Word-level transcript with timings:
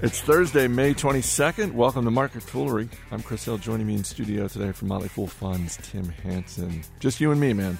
It's 0.00 0.20
Thursday, 0.20 0.68
May 0.68 0.94
22nd. 0.94 1.72
Welcome 1.72 2.04
to 2.04 2.12
Market 2.12 2.44
Foolery. 2.44 2.88
I'm 3.10 3.20
Chris 3.20 3.44
Hill. 3.44 3.58
Joining 3.58 3.84
me 3.84 3.96
in 3.96 4.04
studio 4.04 4.46
today 4.46 4.70
from 4.70 4.86
Motley 4.86 5.08
Fool 5.08 5.26
Funds, 5.26 5.76
Tim 5.82 6.08
Hanson. 6.08 6.84
Just 7.00 7.20
you 7.20 7.32
and 7.32 7.40
me, 7.40 7.52
man. 7.52 7.76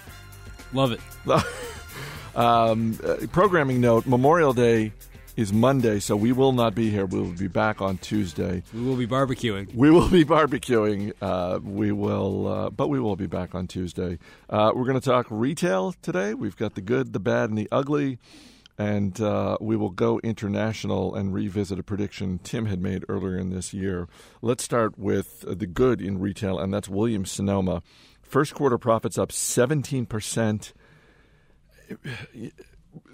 Love 0.73 0.91
it. 0.91 1.01
um, 2.37 2.99
uh, 3.05 3.19
programming 3.31 3.81
note 3.81 4.05
Memorial 4.09 4.53
Day 4.53 4.93
is 5.37 5.53
Monday, 5.53 6.01
so 6.01 6.17
we 6.17 6.33
will 6.33 6.51
not 6.51 6.75
be 6.75 6.91
here. 6.91 7.07
We 7.07 7.21
will 7.21 7.31
be 7.31 7.47
back 7.47 7.81
on 7.81 7.99
Tuesday. 7.99 8.65
We 8.75 8.83
will 8.83 8.97
be 8.97 9.07
barbecuing. 9.07 9.73
We 9.73 9.93
will 9.93 10.09
be 10.09 10.25
barbecuing. 10.25 11.13
Uh, 11.23 11.61
we 11.63 11.93
will, 11.93 12.49
uh, 12.49 12.71
but 12.71 12.89
we 12.89 12.99
will 12.99 13.15
be 13.15 13.29
back 13.29 13.55
on 13.55 13.69
Tuesday. 13.69 14.19
Uh, 14.51 14.73
we're 14.75 14.87
going 14.87 15.01
to 15.01 15.09
talk 15.09 15.29
retail 15.31 15.95
today. 16.03 16.35
We've 16.35 16.57
got 16.57 16.75
the 16.75 16.81
good, 16.81 17.13
the 17.13 17.21
bad, 17.21 17.51
and 17.51 17.57
the 17.57 17.69
ugly 17.71 18.19
and 18.79 19.21
uh, 19.21 19.59
we 19.61 19.77
will 19.77 19.91
go 19.91 20.21
international 20.21 21.15
and 21.15 21.35
revisit 21.35 21.81
a 21.81 21.83
prediction 21.83 22.39
Tim 22.45 22.67
had 22.67 22.81
made 22.81 23.05
earlier 23.09 23.37
in 23.37 23.51
this 23.51 23.75
year. 23.75 24.09
Let's 24.41 24.63
start 24.63 24.97
with 24.97 25.41
the 25.41 25.67
good 25.67 26.01
in 26.01 26.19
retail, 26.19 26.61
and 26.61 26.73
that's 26.73 26.89
Williams 26.89 27.33
Sonoma. 27.33 27.83
First 28.23 28.55
quarter 28.55 28.79
profits 28.79 29.19
up 29.19 29.31
17%. 29.31 30.73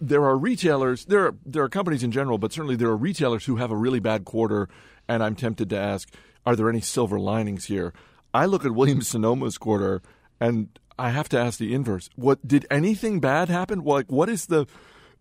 There 0.00 0.24
are 0.24 0.36
retailers, 0.36 1.06
there 1.06 1.26
are, 1.26 1.34
there 1.46 1.62
are 1.62 1.68
companies 1.70 2.02
in 2.02 2.12
general, 2.12 2.36
but 2.36 2.52
certainly 2.52 2.76
there 2.76 2.88
are 2.88 2.96
retailers 2.96 3.46
who 3.46 3.56
have 3.56 3.70
a 3.70 3.76
really 3.76 4.00
bad 4.00 4.26
quarter, 4.26 4.68
and 5.08 5.22
I'm 5.22 5.34
tempted 5.34 5.70
to 5.70 5.78
ask, 5.78 6.12
are 6.44 6.56
there 6.56 6.68
any 6.68 6.80
silver 6.80 7.18
linings 7.18 7.66
here? 7.66 7.94
I 8.34 8.44
look 8.44 8.66
at 8.66 8.72
Williams 8.72 9.08
Sonoma's 9.08 9.56
quarter, 9.56 10.02
and 10.40 10.68
I 10.98 11.10
have 11.10 11.28
to 11.30 11.38
ask 11.38 11.58
the 11.58 11.72
inverse. 11.72 12.10
What 12.16 12.46
did 12.46 12.66
anything 12.70 13.20
bad 13.20 13.48
happen? 13.48 13.82
Like, 13.82 14.12
what 14.12 14.28
is 14.28 14.46
the 14.46 14.66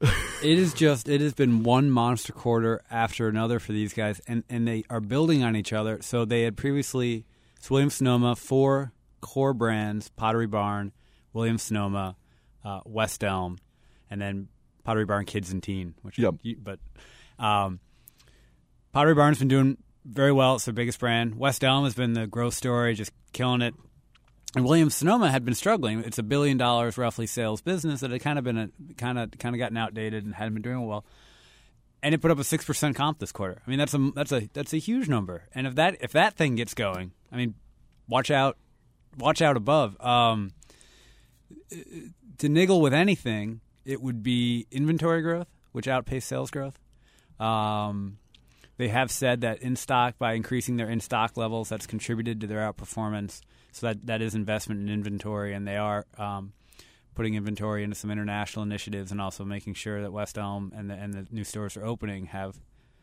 it 0.04 0.60
is 0.60 0.74
just 0.74 1.08
it 1.08 1.22
has 1.22 1.34
been 1.34 1.64
one 1.64 1.90
monster 1.90 2.34
quarter 2.34 2.82
after 2.92 3.28
another 3.28 3.60
for 3.60 3.72
these 3.72 3.94
guys, 3.94 4.22
and 4.28 4.44
and 4.50 4.68
they 4.68 4.84
are 4.90 5.00
building 5.00 5.44
on 5.44 5.56
each 5.56 5.74
other. 5.74 6.00
So 6.02 6.26
they 6.26 6.44
had 6.44 6.58
previously 6.58 7.26
it's 7.58 7.72
Williams 7.72 7.96
Sonoma 7.96 8.36
four 8.36 8.92
core 9.22 9.54
brands: 9.54 10.10
Pottery 10.10 10.48
Barn, 10.48 10.92
Williams 11.32 11.64
Sonoma, 11.64 12.16
uh, 12.64 12.82
West 12.86 13.24
Elm, 13.24 13.58
and 14.10 14.22
then 14.22 14.50
Pottery 14.84 15.06
Barn 15.06 15.26
Kids 15.26 15.52
and 15.52 15.64
Teen. 15.64 15.96
Which 16.02 16.20
yep. 16.20 16.36
but 16.60 16.80
um, 17.40 17.80
Pottery 18.92 19.16
Barn's 19.16 19.40
been 19.40 19.48
doing 19.48 19.78
very 20.06 20.32
well. 20.32 20.56
It's 20.56 20.66
their 20.66 20.74
biggest 20.74 21.00
brand. 21.00 21.36
West 21.36 21.64
Elm 21.64 21.86
has 21.86 21.94
been 21.94 22.14
the 22.14 22.28
growth 22.28 22.54
story, 22.54 22.94
just 22.94 23.12
killing 23.32 23.62
it 23.62 23.74
and 24.56 24.66
Williams 24.66 24.96
Sonoma 24.96 25.32
had 25.32 25.44
been 25.44 25.56
struggling. 25.56 26.00
It's 26.00 26.20
a 26.20 26.24
billion 26.24 26.58
dollars 26.58 26.98
roughly 26.98 27.26
sales 27.26 27.62
business 27.62 28.02
that 28.02 28.12
had 28.12 28.22
kind 28.22 28.38
of 28.38 28.46
been 28.46 28.72
kind 28.98 29.18
of 29.18 29.32
kind 29.40 29.56
of 29.56 29.60
gotten 29.60 29.78
outdated 29.78 30.26
and 30.26 30.36
hadn't 30.36 30.54
been 30.54 30.64
doing 30.64 30.86
well. 30.86 31.06
And 32.02 32.14
it 32.14 32.22
put 32.22 32.32
up 32.32 32.40
a 32.40 32.44
six 32.44 32.66
percent 32.66 32.96
comp 32.96 33.20
this 33.20 33.32
quarter. 33.32 33.62
I 33.66 33.70
mean, 33.70 33.80
that's 33.80 33.94
a 33.94 34.12
that's 34.14 34.32
a 34.32 34.50
that's 34.54 34.74
a 34.74 34.78
huge 34.78 35.08
number. 35.08 35.44
And 35.56 35.66
if 35.66 35.76
that 35.76 35.98
if 36.02 36.12
that 36.12 36.36
thing 36.36 36.56
gets 36.56 36.74
going, 36.74 37.12
I 37.32 37.38
mean, 37.38 37.56
watch 38.08 38.30
out, 38.30 38.58
watch 39.18 39.42
out 39.42 39.58
above. 39.58 40.00
Um, 40.02 40.52
to 42.38 42.50
niggle 42.50 42.82
with 42.82 42.94
anything, 42.94 43.62
it 43.86 44.02
would 44.02 44.22
be 44.22 44.68
inventory 44.72 45.22
growth, 45.22 45.48
which 45.72 45.88
outpaced 45.88 46.28
sales 46.28 46.52
growth. 46.52 46.80
Um, 47.40 48.18
they 48.78 48.90
have 48.90 49.12
said 49.12 49.42
that 49.42 49.62
in 49.62 49.76
stock 49.76 50.18
by 50.18 50.34
increasing 50.34 50.78
their 50.78 50.90
in 50.90 51.00
stock 51.00 51.38
levels, 51.38 51.70
that's 51.70 51.88
contributed 51.88 52.42
to 52.42 52.48
their 52.48 52.60
outperformance. 52.60 53.42
So 53.74 53.88
that 53.88 54.06
that 54.06 54.22
is 54.22 54.36
investment 54.36 54.82
in 54.82 54.90
inventory, 54.90 55.54
and 55.54 55.68
they 55.68 55.78
are 55.78 56.06
um, 56.18 56.54
putting 57.16 57.34
inventory 57.34 57.84
into 57.84 57.96
some 57.96 58.12
international 58.12 58.64
initiatives, 58.64 59.12
and 59.12 59.20
also 59.20 59.44
making 59.44 59.74
sure 59.74 60.02
that 60.02 60.14
West 60.14 60.38
Elm 60.38 60.72
and 60.76 60.90
the 60.90 60.94
and 60.94 61.14
the 61.14 61.28
new 61.32 61.44
stores 61.44 61.76
are 61.76 61.86
opening 61.86 62.28
have 62.28 62.56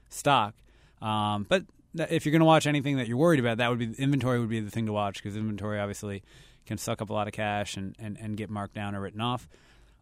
stock. 0.08 0.54
Um, 1.02 1.44
but 1.48 1.64
if 1.94 2.24
you're 2.24 2.30
going 2.30 2.40
to 2.40 2.46
watch 2.46 2.66
anything 2.66 2.96
that 2.98 3.08
you're 3.08 3.16
worried 3.16 3.40
about, 3.40 3.58
that 3.58 3.68
would 3.68 3.78
be 3.78 3.92
inventory 3.98 4.38
would 4.38 4.48
be 4.48 4.60
the 4.60 4.70
thing 4.70 4.86
to 4.86 4.92
watch 4.92 5.16
because 5.16 5.36
inventory 5.36 5.80
obviously 5.80 6.22
can 6.66 6.78
suck 6.78 7.02
up 7.02 7.10
a 7.10 7.12
lot 7.12 7.26
of 7.26 7.32
cash 7.32 7.76
and, 7.76 7.96
and, 7.98 8.16
and 8.18 8.36
get 8.36 8.48
marked 8.48 8.74
down 8.74 8.94
or 8.94 9.00
written 9.00 9.20
off. 9.20 9.48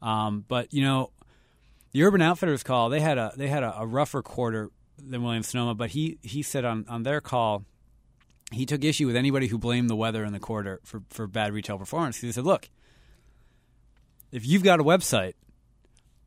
Um, 0.03 0.45
but 0.47 0.73
you 0.73 0.83
know, 0.83 1.11
the 1.93 2.03
Urban 2.03 2.21
Outfitters 2.21 2.63
call 2.63 2.91
they 2.91 3.01
had 3.01 3.17
a 3.19 3.33
they 3.37 3.49
had 3.49 3.63
a, 3.63 3.81
a 3.81 3.87
rougher 3.87 4.23
quarter 4.23 4.71
than 4.99 5.23
Williams 5.23 5.49
Sonoma, 5.49 5.75
but 5.75 5.91
he 5.91 6.19
he 6.23 6.43
said 6.43 6.65
on 6.65 6.85
on 6.89 7.05
their 7.05 7.21
call 7.21 7.65
he 8.53 8.67
took 8.67 8.85
issue 8.85 9.07
with 9.07 9.17
anybody 9.17 9.49
who 9.49 9.59
blamed 9.59 9.91
the 9.91 9.97
weather 9.97 10.25
in 10.25 10.33
the 10.33 10.41
quarter 10.41 10.81
for, 10.85 11.03
for 11.11 11.27
bad 11.27 11.53
retail 11.53 11.79
performance. 11.79 12.19
He 12.19 12.33
said, 12.33 12.45
look, 12.45 12.69
if 14.33 14.47
you've 14.47 14.63
got 14.63 14.81
a 14.81 14.85
website 14.85 15.35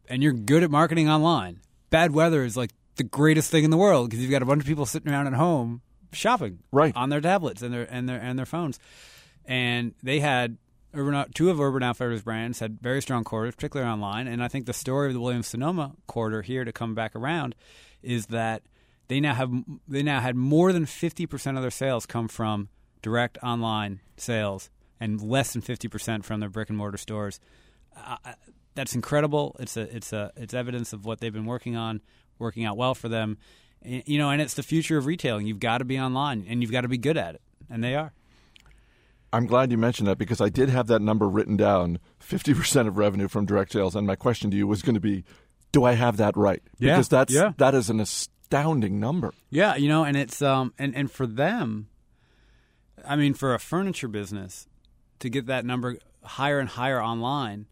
and 0.07 0.21
you're 0.21 0.33
good 0.33 0.63
at 0.63 0.71
marketing 0.71 1.09
online, 1.09 1.61
bad 1.89 2.11
weather 2.11 2.43
is 2.43 2.55
like 2.55 2.71
the 2.95 3.03
greatest 3.03 3.49
thing 3.49 3.63
in 3.63 3.71
the 3.71 3.77
world 3.77 4.09
because 4.09 4.21
you've 4.21 4.31
got 4.31 4.41
a 4.41 4.45
bunch 4.45 4.61
of 4.61 4.67
people 4.67 4.85
sitting 4.85 5.11
around 5.11 5.27
at 5.27 5.33
home 5.33 5.81
shopping 6.13 6.59
right. 6.71 6.95
on 6.95 7.09
their 7.09 7.21
tablets 7.21 7.61
and 7.61 7.73
their 7.73 7.83
and 7.83 8.07
their 8.07 8.19
and 8.19 8.37
their 8.37 8.45
phones. 8.45 8.79
And 9.45 9.93
they 10.03 10.19
had 10.19 10.57
Urban, 10.93 11.25
two 11.33 11.49
of 11.49 11.59
Urban 11.59 11.83
Outfitters 11.83 12.21
brands 12.21 12.59
had 12.59 12.79
very 12.81 13.01
strong 13.01 13.23
quarters, 13.23 13.55
particularly 13.55 13.89
online. 13.89 14.27
And 14.27 14.43
I 14.43 14.47
think 14.47 14.65
the 14.65 14.73
story 14.73 15.07
of 15.07 15.13
the 15.13 15.21
Williams 15.21 15.47
Sonoma 15.47 15.93
quarter 16.07 16.41
here 16.41 16.65
to 16.65 16.71
come 16.71 16.93
back 16.93 17.15
around 17.15 17.55
is 18.03 18.27
that 18.27 18.63
they 19.11 19.19
now 19.19 19.33
have 19.33 19.51
they 19.89 20.03
now 20.03 20.21
had 20.21 20.37
more 20.37 20.71
than 20.71 20.85
50% 20.85 21.57
of 21.57 21.61
their 21.61 21.69
sales 21.69 22.05
come 22.05 22.29
from 22.29 22.69
direct 23.01 23.37
online 23.43 23.99
sales 24.15 24.69
and 25.01 25.21
less 25.21 25.51
than 25.51 25.61
50% 25.61 26.23
from 26.23 26.39
their 26.39 26.47
brick 26.47 26.69
and 26.69 26.77
mortar 26.77 26.97
stores. 26.97 27.41
Uh, 27.93 28.15
that's 28.73 28.95
incredible. 28.95 29.57
It's 29.59 29.75
a 29.75 29.93
it's 29.93 30.13
a 30.13 30.31
it's 30.37 30.53
evidence 30.53 30.93
of 30.93 31.05
what 31.05 31.19
they've 31.19 31.33
been 31.33 31.45
working 31.45 31.75
on, 31.75 32.01
working 32.39 32.63
out 32.63 32.77
well 32.77 32.95
for 32.95 33.09
them. 33.09 33.37
You 33.83 34.17
know, 34.17 34.29
and 34.29 34.41
it's 34.41 34.53
the 34.53 34.63
future 34.63 34.97
of 34.97 35.07
retailing. 35.07 35.45
You've 35.45 35.59
got 35.59 35.79
to 35.79 35.85
be 35.85 35.99
online 35.99 36.45
and 36.47 36.61
you've 36.61 36.71
got 36.71 36.81
to 36.81 36.87
be 36.87 36.97
good 36.97 37.17
at 37.17 37.35
it, 37.35 37.41
and 37.69 37.83
they 37.83 37.95
are. 37.95 38.13
I'm 39.33 39.45
glad 39.45 39.71
you 39.71 39.77
mentioned 39.77 40.07
that 40.07 40.19
because 40.19 40.39
I 40.39 40.47
did 40.47 40.69
have 40.69 40.87
that 40.87 41.01
number 41.01 41.27
written 41.27 41.57
down 41.57 41.99
50% 42.21 42.87
of 42.87 42.97
revenue 42.97 43.27
from 43.27 43.45
direct 43.45 43.73
sales. 43.73 43.95
And 43.95 44.07
my 44.07 44.15
question 44.15 44.51
to 44.51 44.57
you 44.57 44.67
was 44.67 44.81
going 44.81 44.95
to 44.95 45.01
be 45.01 45.23
do 45.71 45.83
I 45.85 45.93
have 45.93 46.17
that 46.17 46.35
right? 46.35 46.61
Yeah. 46.79 46.95
Because 46.95 47.07
that's, 47.07 47.33
yeah. 47.33 47.53
that 47.57 47.73
is 47.73 47.89
an 47.89 47.99
astounding 48.51 48.99
number. 48.99 49.33
Yeah, 49.49 49.75
you 49.75 49.87
know, 49.87 50.03
and 50.03 50.17
it's 50.17 50.41
um 50.41 50.73
and 50.77 50.95
and 50.95 51.09
for 51.11 51.25
them, 51.25 51.87
I 53.05 53.15
mean, 53.15 53.33
for 53.33 53.53
a 53.53 53.59
furniture 53.59 54.07
business 54.07 54.67
to 55.19 55.29
get 55.29 55.45
that 55.47 55.65
number 55.65 55.97
higher 56.23 56.59
and 56.59 56.69
higher 56.69 57.01
online, 57.01 57.67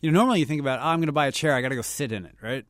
you 0.00 0.10
know, 0.10 0.18
normally 0.18 0.40
you 0.40 0.46
think 0.46 0.60
about, 0.60 0.80
oh, 0.80 0.86
I'm 0.86 0.98
going 0.98 1.06
to 1.06 1.12
buy 1.12 1.26
a 1.26 1.32
chair, 1.32 1.54
I 1.54 1.62
got 1.62 1.68
to 1.68 1.74
go 1.74 1.82
sit 1.82 2.12
in 2.12 2.26
it, 2.26 2.34
right? 2.42 2.64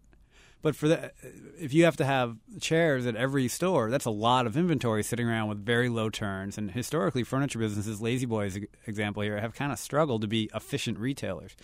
But 0.61 0.75
for 0.75 0.89
the, 0.89 1.13
if 1.59 1.73
you 1.73 1.85
have 1.85 1.97
to 1.99 2.05
have 2.05 2.37
chairs 2.61 3.07
at 3.07 3.15
every 3.15 3.47
store, 3.47 3.91
that's 3.91 4.07
a 4.07 4.11
lot 4.11 4.45
of 4.47 4.57
inventory 4.57 5.05
sitting 5.05 5.29
around 5.29 5.49
with 5.49 5.65
very 5.65 5.89
low 5.89 6.11
turns. 6.11 6.59
And 6.59 6.73
historically, 6.73 7.23
furniture 7.23 7.61
businesses, 7.61 8.01
La-Z-Boy's 8.01 8.59
example 8.85 9.23
here, 9.23 9.41
have 9.41 9.55
kind 9.55 9.71
of 9.71 9.79
struggled 9.79 10.23
to 10.23 10.27
be 10.27 10.51
efficient 10.53 10.99
retailers. 10.99 11.55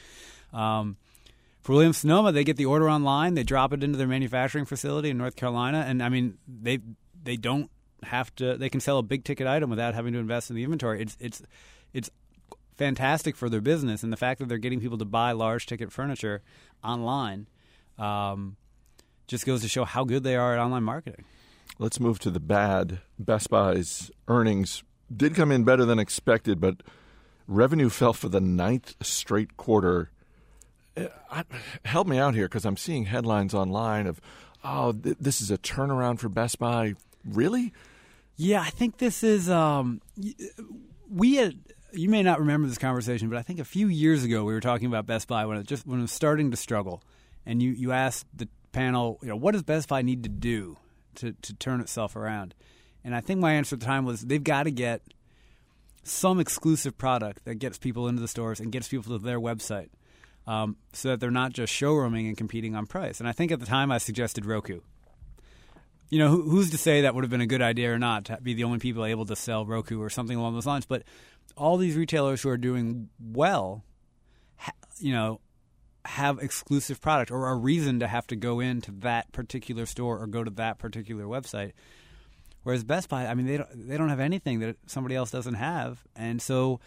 Um, 0.52 0.96
for 1.64 1.72
Williams 1.72 1.96
Sonoma, 1.96 2.30
they 2.30 2.44
get 2.44 2.58
the 2.58 2.66
order 2.66 2.90
online, 2.90 3.34
they 3.34 3.42
drop 3.42 3.72
it 3.72 3.82
into 3.82 3.96
their 3.96 4.06
manufacturing 4.06 4.66
facility 4.66 5.08
in 5.08 5.16
North 5.16 5.34
Carolina, 5.34 5.82
and 5.88 6.02
I 6.02 6.10
mean 6.10 6.36
they 6.46 6.78
they 7.22 7.36
don't 7.36 7.70
have 8.04 8.34
to. 8.36 8.58
They 8.58 8.68
can 8.68 8.80
sell 8.80 8.98
a 8.98 9.02
big 9.02 9.24
ticket 9.24 9.46
item 9.46 9.70
without 9.70 9.94
having 9.94 10.12
to 10.12 10.18
invest 10.18 10.50
in 10.50 10.56
the 10.56 10.62
inventory. 10.62 11.00
It's 11.00 11.16
it's 11.18 11.42
it's 11.94 12.10
fantastic 12.76 13.34
for 13.34 13.48
their 13.48 13.62
business, 13.62 14.02
and 14.02 14.12
the 14.12 14.18
fact 14.18 14.40
that 14.40 14.48
they're 14.48 14.58
getting 14.58 14.78
people 14.78 14.98
to 14.98 15.06
buy 15.06 15.32
large 15.32 15.64
ticket 15.64 15.90
furniture 15.90 16.42
online 16.84 17.48
um, 17.98 18.56
just 19.26 19.46
goes 19.46 19.62
to 19.62 19.68
show 19.68 19.86
how 19.86 20.04
good 20.04 20.22
they 20.22 20.36
are 20.36 20.52
at 20.52 20.60
online 20.60 20.84
marketing. 20.84 21.24
Let's 21.78 21.98
move 21.98 22.18
to 22.20 22.30
the 22.30 22.40
bad. 22.40 23.00
Best 23.18 23.48
Buy's 23.48 24.10
earnings 24.28 24.84
did 25.14 25.34
come 25.34 25.50
in 25.50 25.64
better 25.64 25.86
than 25.86 25.98
expected, 25.98 26.60
but 26.60 26.82
revenue 27.48 27.88
fell 27.88 28.12
for 28.12 28.28
the 28.28 28.40
ninth 28.40 28.96
straight 29.00 29.56
quarter 29.56 30.10
I, 30.96 31.44
help 31.84 32.06
me 32.06 32.18
out 32.18 32.34
here 32.34 32.46
because 32.46 32.64
I'm 32.64 32.76
seeing 32.76 33.06
headlines 33.06 33.54
online 33.54 34.06
of, 34.06 34.20
oh, 34.62 34.92
th- 34.92 35.16
this 35.20 35.40
is 35.40 35.50
a 35.50 35.58
turnaround 35.58 36.18
for 36.18 36.28
Best 36.28 36.58
Buy. 36.58 36.94
Really? 37.24 37.72
Yeah, 38.36 38.60
I 38.60 38.70
think 38.70 38.98
this 38.98 39.22
is. 39.22 39.48
Um, 39.48 40.00
we 41.10 41.36
had. 41.36 41.58
You 41.92 42.08
may 42.08 42.24
not 42.24 42.40
remember 42.40 42.66
this 42.66 42.78
conversation, 42.78 43.28
but 43.28 43.38
I 43.38 43.42
think 43.42 43.60
a 43.60 43.64
few 43.64 43.86
years 43.86 44.24
ago 44.24 44.44
we 44.44 44.52
were 44.52 44.60
talking 44.60 44.88
about 44.88 45.06
Best 45.06 45.28
Buy 45.28 45.46
when 45.46 45.58
it 45.58 45.66
just 45.66 45.86
when 45.86 46.00
it 46.00 46.02
was 46.02 46.12
starting 46.12 46.50
to 46.50 46.56
struggle, 46.56 47.02
and 47.46 47.62
you 47.62 47.70
you 47.70 47.92
asked 47.92 48.26
the 48.34 48.48
panel, 48.72 49.18
you 49.22 49.28
know, 49.28 49.36
what 49.36 49.52
does 49.52 49.62
Best 49.62 49.88
Buy 49.88 50.02
need 50.02 50.24
to 50.24 50.28
do 50.28 50.76
to 51.16 51.32
to 51.32 51.54
turn 51.54 51.80
itself 51.80 52.16
around? 52.16 52.54
And 53.04 53.14
I 53.14 53.20
think 53.20 53.38
my 53.38 53.52
answer 53.52 53.76
at 53.76 53.80
the 53.80 53.86
time 53.86 54.04
was 54.04 54.22
they've 54.22 54.42
got 54.42 54.64
to 54.64 54.72
get 54.72 55.02
some 56.02 56.40
exclusive 56.40 56.98
product 56.98 57.44
that 57.44 57.56
gets 57.56 57.78
people 57.78 58.08
into 58.08 58.20
the 58.20 58.28
stores 58.28 58.60
and 58.60 58.72
gets 58.72 58.88
people 58.88 59.16
to 59.16 59.24
their 59.24 59.38
website 59.38 59.90
um, 60.46 60.76
so 60.92 61.10
that 61.10 61.20
they're 61.20 61.30
not 61.30 61.52
just 61.52 61.72
showrooming 61.72 62.26
and 62.26 62.36
competing 62.36 62.74
on 62.74 62.86
price. 62.86 63.20
And 63.20 63.28
I 63.28 63.32
think 63.32 63.50
at 63.50 63.60
the 63.60 63.66
time 63.66 63.90
I 63.90 63.98
suggested 63.98 64.46
Roku. 64.46 64.80
You 66.10 66.18
know, 66.18 66.28
who, 66.28 66.42
who's 66.42 66.70
to 66.70 66.78
say 66.78 67.00
that 67.00 67.14
would 67.14 67.24
have 67.24 67.30
been 67.30 67.40
a 67.40 67.46
good 67.46 67.62
idea 67.62 67.92
or 67.92 67.98
not 67.98 68.26
to 68.26 68.38
be 68.42 68.54
the 68.54 68.64
only 68.64 68.78
people 68.78 69.04
able 69.04 69.24
to 69.26 69.34
sell 69.34 69.64
Roku 69.64 70.00
or 70.00 70.10
something 70.10 70.36
along 70.36 70.54
those 70.54 70.66
lines? 70.66 70.86
But 70.86 71.02
all 71.56 71.76
these 71.76 71.96
retailers 71.96 72.42
who 72.42 72.50
are 72.50 72.56
doing 72.56 73.08
well, 73.18 73.84
you 74.98 75.12
know, 75.12 75.40
have 76.04 76.38
exclusive 76.40 77.00
product 77.00 77.30
or 77.30 77.48
a 77.48 77.54
reason 77.54 78.00
to 78.00 78.06
have 78.06 78.26
to 78.26 78.36
go 78.36 78.60
into 78.60 78.92
that 78.92 79.32
particular 79.32 79.86
store 79.86 80.20
or 80.20 80.26
go 80.26 80.44
to 80.44 80.50
that 80.50 80.78
particular 80.78 81.24
website. 81.24 81.72
Whereas 82.62 82.84
Best 82.84 83.08
Buy, 83.08 83.26
I 83.26 83.34
mean, 83.34 83.46
they 83.46 83.56
don't 83.56 83.88
they 83.88 83.96
don't 83.96 84.08
have 84.08 84.20
anything 84.20 84.60
that 84.60 84.76
somebody 84.86 85.14
else 85.14 85.30
doesn't 85.30 85.54
have, 85.54 86.02
and 86.16 86.40
so 86.40 86.80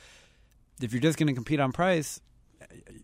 if 0.81 0.91
you're 0.91 1.01
just 1.01 1.17
going 1.17 1.27
to 1.27 1.33
compete 1.33 1.59
on 1.59 1.71
price, 1.71 2.19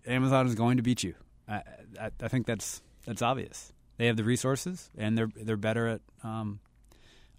Amazon 0.05 0.47
is 0.47 0.55
going 0.55 0.77
to 0.77 0.83
beat 0.83 1.03
you. 1.03 1.15
I, 1.47 1.61
I, 1.99 2.11
I, 2.21 2.27
think 2.27 2.45
that's 2.45 2.81
that's 3.05 3.21
obvious. 3.21 3.73
They 3.97 4.07
have 4.07 4.17
the 4.17 4.23
resources, 4.23 4.89
and 4.97 5.17
they're 5.17 5.29
they're 5.35 5.57
better 5.57 5.87
at 5.87 6.01
um, 6.23 6.59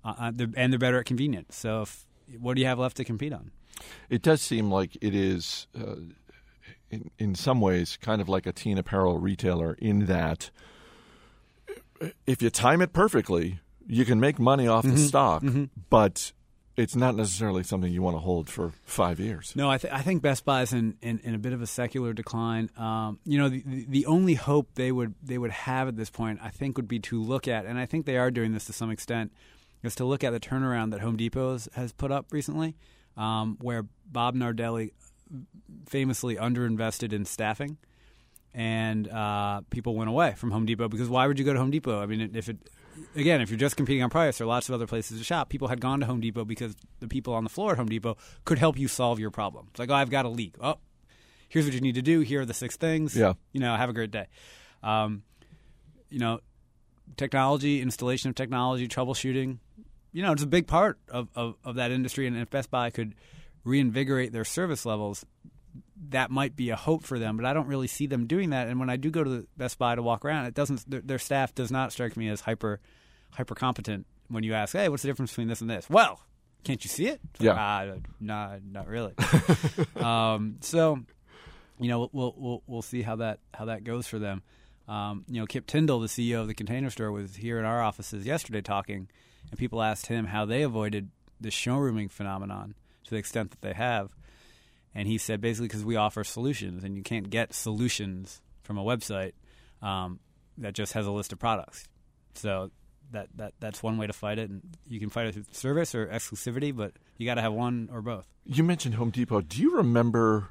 uh, 0.05 0.15
uh, 0.19 0.33
they're, 0.35 0.49
and 0.57 0.73
they're 0.73 0.79
better 0.79 0.99
at 0.99 1.07
convenience. 1.07 1.57
So, 1.57 1.83
if, 1.83 2.07
what 2.39 2.55
do 2.55 2.61
you 2.61 2.67
have 2.67 2.79
left 2.79 2.97
to 2.99 3.05
compete 3.05 3.33
on? 3.33 3.51
It 4.09 4.23
does 4.23 4.41
seem 4.41 4.71
like 4.71 4.97
it 5.01 5.15
is, 5.15 5.67
uh, 5.79 5.97
in 6.91 7.11
in 7.19 7.35
some 7.35 7.61
ways, 7.61 7.99
kind 8.01 8.21
of 8.21 8.29
like 8.29 8.47
a 8.47 8.53
teen 8.53 8.79
apparel 8.79 9.19
retailer 9.19 9.75
in 9.81 10.07
that 10.07 10.51
if 12.27 12.43
you 12.43 12.51
time 12.51 12.83
it 12.83 12.93
perfectly, 12.93 13.61
you 13.87 14.05
can 14.05 14.21
make 14.21 14.39
money 14.39 14.67
off 14.67 14.85
mm-hmm. 14.85 14.97
the 14.97 15.01
stock, 15.01 15.43
mm-hmm. 15.43 15.65
but 15.91 16.33
it's 16.77 16.97
not 16.97 17.15
necessarily 17.15 17.63
something 17.63 17.93
you 17.93 18.03
want 18.03 18.17
to 18.17 18.21
hold 18.21 18.49
for 18.49 18.73
five 18.85 19.21
years. 19.21 19.55
No, 19.55 19.71
I, 19.71 19.79
th- 19.79 19.93
I 19.93 20.01
think 20.01 20.23
Best 20.23 20.45
Buy 20.45 20.63
is 20.63 20.73
in, 20.73 20.97
in, 21.01 21.21
in, 21.23 21.35
a 21.35 21.39
bit 21.39 21.53
of 21.53 21.63
a 21.63 21.67
secular 21.67 22.13
decline. 22.13 22.71
Um, 22.77 23.21
you 23.25 23.39
know, 23.39 23.49
the, 23.49 23.63
the 23.89 24.07
only 24.07 24.35
hope 24.35 24.71
they 24.75 24.91
would 24.91 25.15
they 25.23 25.39
would 25.39 25.53
have 25.53 25.89
at 25.89 25.97
this 25.97 26.11
point, 26.11 26.41
I 26.43 26.51
think, 26.51 26.77
would 26.77 26.89
be 26.89 26.99
to 27.01 27.23
look 27.23 27.47
at, 27.47 27.65
and 27.67 27.79
I 27.79 27.87
think 27.87 28.07
they 28.07 28.17
are 28.17 28.31
doing 28.31 28.53
this 28.53 28.65
to 28.67 28.73
some 28.73 28.91
extent, 28.91 29.33
is 29.83 29.95
to 29.97 30.05
look 30.05 30.25
at 30.25 30.31
the 30.31 30.41
turnaround 30.41 30.91
that 30.91 31.01
Home 31.01 31.17
Depot 31.17 31.53
has, 31.53 31.69
has 31.75 31.93
put 31.93 32.11
up 32.11 32.33
recently, 32.33 32.75
um, 33.17 33.57
where 33.61 33.87
Bob 34.11 34.35
Nardelli 34.35 34.93
famously 35.87 36.37
underinvested 36.37 37.13
in 37.13 37.25
staffing 37.25 37.79
and 38.55 39.09
uh, 39.09 39.63
people 39.71 39.97
went 39.97 40.09
away 40.09 40.35
from 40.37 40.53
Home 40.53 40.65
Depot 40.65 40.89
because 40.89 41.09
why 41.09 41.27
would 41.27 41.39
you 41.39 41.45
go 41.45 41.53
to 41.53 41.59
Home 41.59 41.71
Depot? 41.71 42.01
I 42.01 42.07
mean, 42.07 42.31
if 42.35 42.49
it 42.49 42.57
again, 43.15 43.41
if 43.41 43.51
you're 43.51 43.59
just 43.59 43.77
competing 43.77 44.03
on 44.03 44.11
price, 44.11 44.39
there 44.39 44.45
are 44.47 44.49
lots 44.49 44.69
of 44.69 44.75
other 44.75 44.87
places 44.87 45.19
to 45.19 45.25
shop. 45.25 45.49
People 45.49 45.69
had 45.69 45.81
gone 45.81 46.01
to 46.01 46.07
Home 46.07 46.21
Depot 46.21 46.45
because 46.45 46.75
the 47.01 47.09
people 47.09 47.35
on 47.35 47.45
the 47.45 47.51
floor 47.51 47.73
at 47.73 47.79
Home 47.79 47.89
Depot 47.89 48.17
could 48.45 48.59
help 48.59 48.79
you 48.79 48.89
solve 48.89 49.19
your 49.19 49.31
problem. 49.31 49.67
It's 49.71 49.79
like, 49.79 49.91
oh, 49.91 49.95
I've 49.95 50.11
got 50.11 50.25
a 50.25 50.29
leak. 50.29 50.57
Oh, 50.61 50.77
here's 51.49 51.65
what 51.65 51.75
you 51.75 51.81
need 51.81 51.95
to 51.95 52.03
do. 52.03 52.21
Here 52.21 52.43
are 52.43 52.47
the 52.47 52.55
six 52.55 52.77
things. 52.77 53.17
Yeah. 53.17 53.35
You 53.53 53.61
know, 53.61 53.75
have 53.77 53.91
a 53.91 53.93
great 53.93 54.11
day. 54.11 54.27
Um, 54.83 55.23
you 56.11 56.19
know, 56.19 56.41
technology, 57.17 57.81
installation 57.81 58.29
of 58.29 58.35
technology, 58.35 58.89
troubleshooting. 58.89 59.59
You 60.13 60.23
know, 60.23 60.33
it's 60.33 60.43
a 60.43 60.47
big 60.47 60.67
part 60.67 60.99
of, 61.09 61.29
of, 61.35 61.57
of 61.65 61.77
that 61.77 61.91
industry. 61.91 62.27
And 62.27 62.37
if 62.37 62.51
Best 62.51 62.71
Buy 62.71 62.91
could 62.91 63.15
reinvigorate 63.65 64.33
their 64.33 64.45
service 64.45 64.87
levels, 64.87 65.25
that 66.11 66.31
might 66.31 66.57
be 66.57 66.71
a 66.71 66.77
hope 66.77 67.05
for 67.05 67.19
them, 67.19 67.37
but 67.37 67.47
I 67.47 67.53
don't 67.53 67.67
really 67.67 67.87
see 67.87 68.07
them 68.07 68.27
doing 68.27 68.51
that. 68.51 68.69
And 68.69 68.79
when 68.79 68.91
I 68.91 68.97
do 68.97 69.11
go 69.11 69.25
to 69.25 69.31
the 69.31 69.47
Best 69.57 69.79
Buy 69.79 69.95
to 69.95 70.03
walk 70.03 70.25
around, 70.25 70.47
it 70.47 70.55
doesn't. 70.55 70.89
Their, 70.89 71.01
their 71.01 71.19
staff 71.19 71.55
does 71.55 71.71
not 71.71 71.93
strike 71.93 72.17
me 72.17 72.29
as 72.29 72.43
hyper, 72.43 72.81
hyper 73.31 73.55
competent. 73.55 74.07
When 74.29 74.43
you 74.43 74.55
ask, 74.55 74.73
"Hey, 74.75 74.89
what's 74.89 75.03
the 75.03 75.09
difference 75.09 75.33
between 75.33 75.49
this 75.49 75.61
and 75.61 75.69
this?" 75.69 75.89
Well, 75.91 76.21
can't 76.65 76.83
you 76.83 76.89
see 76.89 77.09
it? 77.09 77.21
yeah, 77.39 77.53
uh, 77.53 77.97
nah, 78.21 78.57
not 78.65 78.89
really. 78.89 79.13
um, 79.97 80.57
so, 80.61 80.99
you 81.79 81.89
know, 81.89 82.09
we'll 82.13 82.35
we'll 82.37 82.63
we'll 82.67 82.83
see 82.83 83.03
how 83.03 83.17
that 83.17 83.41
how 83.53 83.67
that 83.67 83.85
goes 83.85 84.07
for 84.07 84.19
them. 84.19 84.43
Um, 84.89 85.25
you 85.29 85.41
know, 85.41 85.47
Kip 85.47 85.67
Tindell, 85.67 86.01
the 86.01 86.09
CEO 86.09 86.41
of 86.41 86.49
the 86.49 86.55
Container 86.55 86.91
Store, 86.91 87.11
was 87.11 87.37
here 87.37 87.59
in 87.59 87.65
our 87.65 87.83
offices 87.83 88.27
yesterday 88.27 88.61
talking, 88.61 89.09
and 89.51 89.59
people 89.59 89.83
asked 89.83 90.07
him 90.07 90.27
how 90.27 90.45
they 90.45 90.63
avoided 90.63 91.11
the 91.41 91.51
showrooming 91.51 92.11
phenomenon 92.11 92.75
to 93.05 93.11
the 93.11 93.17
extent 93.17 93.51
that 93.51 93.61
they 93.61 93.73
have. 93.75 94.15
And 94.95 95.09
he 95.09 95.19
said 95.19 95.41
basically 95.41 95.69
because 95.69 95.85
we 95.85 95.97
offer 95.97 96.23
solutions, 96.25 96.85
and 96.85 96.97
you 96.97 97.03
can't 97.03 97.29
get 97.29 97.53
solutions 97.53 98.41
from 98.63 98.79
a 98.79 98.85
website 98.85 99.33
um, 99.83 100.21
that 100.59 100.75
just 100.75 100.93
has 100.93 101.07
a 101.07 101.11
list 101.11 101.33
of 101.33 101.39
products. 101.39 101.89
So 102.35 102.71
that 103.13 103.29
that 103.37 103.55
that's 103.61 103.83
one 103.83 103.99
way 103.99 104.07
to 104.07 104.13
fight 104.13 104.39
it, 104.39 104.51
and 104.51 104.63
you 104.87 105.01
can 105.01 105.11
fight 105.11 105.27
it 105.27 105.35
through 105.35 105.45
service 105.53 105.95
or 105.95 106.07
exclusivity, 106.07 106.75
but 106.75 106.93
you 107.17 107.27
got 107.27 107.35
to 107.35 107.43
have 107.43 107.53
one 107.53 107.89
or 107.93 108.03
both. 108.03 108.27
You 108.45 108.63
mentioned 108.63 108.95
Home 108.97 109.11
Depot. 109.11 109.41
Do 109.41 109.61
you 109.61 109.77
remember 109.77 110.51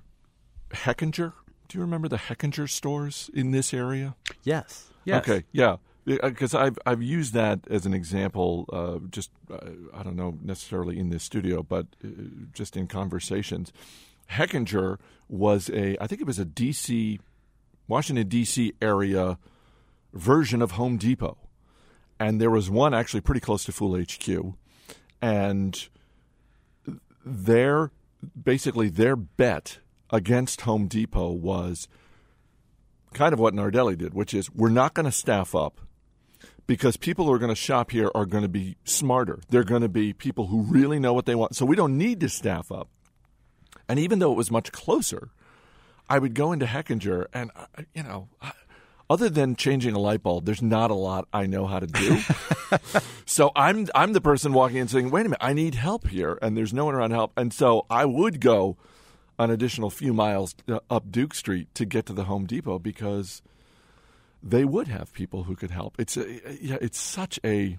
Hechinger? 0.71 1.33
Do 1.67 1.77
you 1.77 1.81
remember 1.81 2.07
the 2.07 2.17
Hechinger 2.17 2.69
stores 2.69 3.29
in 3.33 3.51
this 3.51 3.73
area? 3.73 4.15
Yes. 4.43 4.89
Yes. 5.05 5.27
Okay. 5.27 5.45
Yeah. 5.51 5.77
Because 6.05 6.53
I've 6.53 6.77
I've 6.85 7.01
used 7.01 7.33
that 7.33 7.61
as 7.69 7.85
an 7.85 7.93
example, 7.93 8.65
uh, 8.73 8.99
just 9.09 9.31
uh, 9.49 9.57
I 9.93 10.03
don't 10.03 10.17
know 10.17 10.37
necessarily 10.41 10.99
in 10.99 11.09
this 11.09 11.23
studio, 11.23 11.63
but 11.63 11.87
uh, 12.03 12.07
just 12.51 12.75
in 12.75 12.87
conversations. 12.87 13.71
Hechinger 14.31 14.97
was 15.27 15.69
a, 15.69 16.01
I 16.01 16.07
think 16.07 16.21
it 16.21 16.27
was 16.27 16.39
a 16.39 16.45
D.C., 16.45 17.19
Washington, 17.87 18.27
D.C. 18.27 18.73
area 18.81 19.37
version 20.13 20.61
of 20.61 20.71
Home 20.71 20.97
Depot. 20.97 21.37
And 22.19 22.39
there 22.39 22.51
was 22.51 22.69
one 22.69 22.93
actually 22.93 23.21
pretty 23.21 23.41
close 23.41 23.65
to 23.65 23.71
Fool 23.71 23.99
HQ. 23.99 24.55
And 25.21 25.89
their, 27.25 27.91
basically, 28.41 28.89
their 28.89 29.15
bet 29.15 29.79
against 30.09 30.61
Home 30.61 30.87
Depot 30.87 31.31
was 31.31 31.87
kind 33.13 33.33
of 33.33 33.39
what 33.39 33.53
Nardelli 33.53 33.97
did, 33.97 34.13
which 34.13 34.33
is 34.33 34.51
we're 34.51 34.69
not 34.69 34.93
going 34.93 35.05
to 35.05 35.11
staff 35.11 35.55
up 35.55 35.81
because 36.67 36.97
people 36.97 37.25
who 37.25 37.33
are 37.33 37.39
going 37.39 37.49
to 37.49 37.55
shop 37.55 37.91
here 37.91 38.09
are 38.15 38.25
going 38.25 38.43
to 38.43 38.49
be 38.49 38.77
smarter. 38.85 39.39
They're 39.49 39.63
going 39.63 39.81
to 39.81 39.89
be 39.89 40.13
people 40.13 40.47
who 40.47 40.61
really 40.61 40.99
know 40.99 41.13
what 41.13 41.25
they 41.25 41.35
want. 41.35 41.55
So 41.55 41.65
we 41.65 41.75
don't 41.75 41.97
need 41.97 42.19
to 42.21 42.29
staff 42.29 42.71
up. 42.71 42.89
And 43.87 43.99
even 43.99 44.19
though 44.19 44.31
it 44.31 44.35
was 44.35 44.51
much 44.51 44.71
closer, 44.71 45.29
I 46.09 46.19
would 46.19 46.33
go 46.33 46.51
into 46.51 46.65
Hechinger 46.65 47.27
and, 47.33 47.51
uh, 47.55 47.83
you 47.93 48.03
know, 48.03 48.29
other 49.09 49.29
than 49.29 49.55
changing 49.55 49.93
a 49.93 49.99
light 49.99 50.23
bulb, 50.23 50.45
there's 50.45 50.61
not 50.61 50.89
a 50.89 50.95
lot 50.95 51.27
I 51.33 51.45
know 51.45 51.67
how 51.67 51.79
to 51.79 51.87
do. 51.87 52.19
so 53.25 53.51
I'm 53.55 53.87
I'm 53.93 54.13
the 54.13 54.21
person 54.21 54.53
walking 54.53 54.77
in 54.77 54.87
saying, 54.87 55.11
"Wait 55.11 55.21
a 55.21 55.29
minute, 55.29 55.37
I 55.41 55.53
need 55.53 55.75
help 55.75 56.07
here," 56.07 56.39
and 56.41 56.57
there's 56.57 56.73
no 56.73 56.85
one 56.85 56.95
around 56.95 57.09
to 57.09 57.15
help. 57.15 57.31
And 57.37 57.53
so 57.53 57.85
I 57.89 58.05
would 58.05 58.39
go 58.39 58.77
an 59.37 59.49
additional 59.51 59.89
few 59.89 60.13
miles 60.13 60.55
uh, 60.67 60.79
up 60.89 61.11
Duke 61.11 61.33
Street 61.33 61.73
to 61.75 61.85
get 61.85 62.05
to 62.07 62.13
the 62.13 62.25
Home 62.25 62.45
Depot 62.45 62.79
because 62.79 63.41
they 64.41 64.65
would 64.65 64.87
have 64.87 65.13
people 65.13 65.43
who 65.43 65.55
could 65.55 65.71
help. 65.71 65.95
It's 65.99 66.17
a, 66.17 66.41
yeah, 66.61 66.77
it's 66.81 66.99
such 66.99 67.39
a 67.43 67.77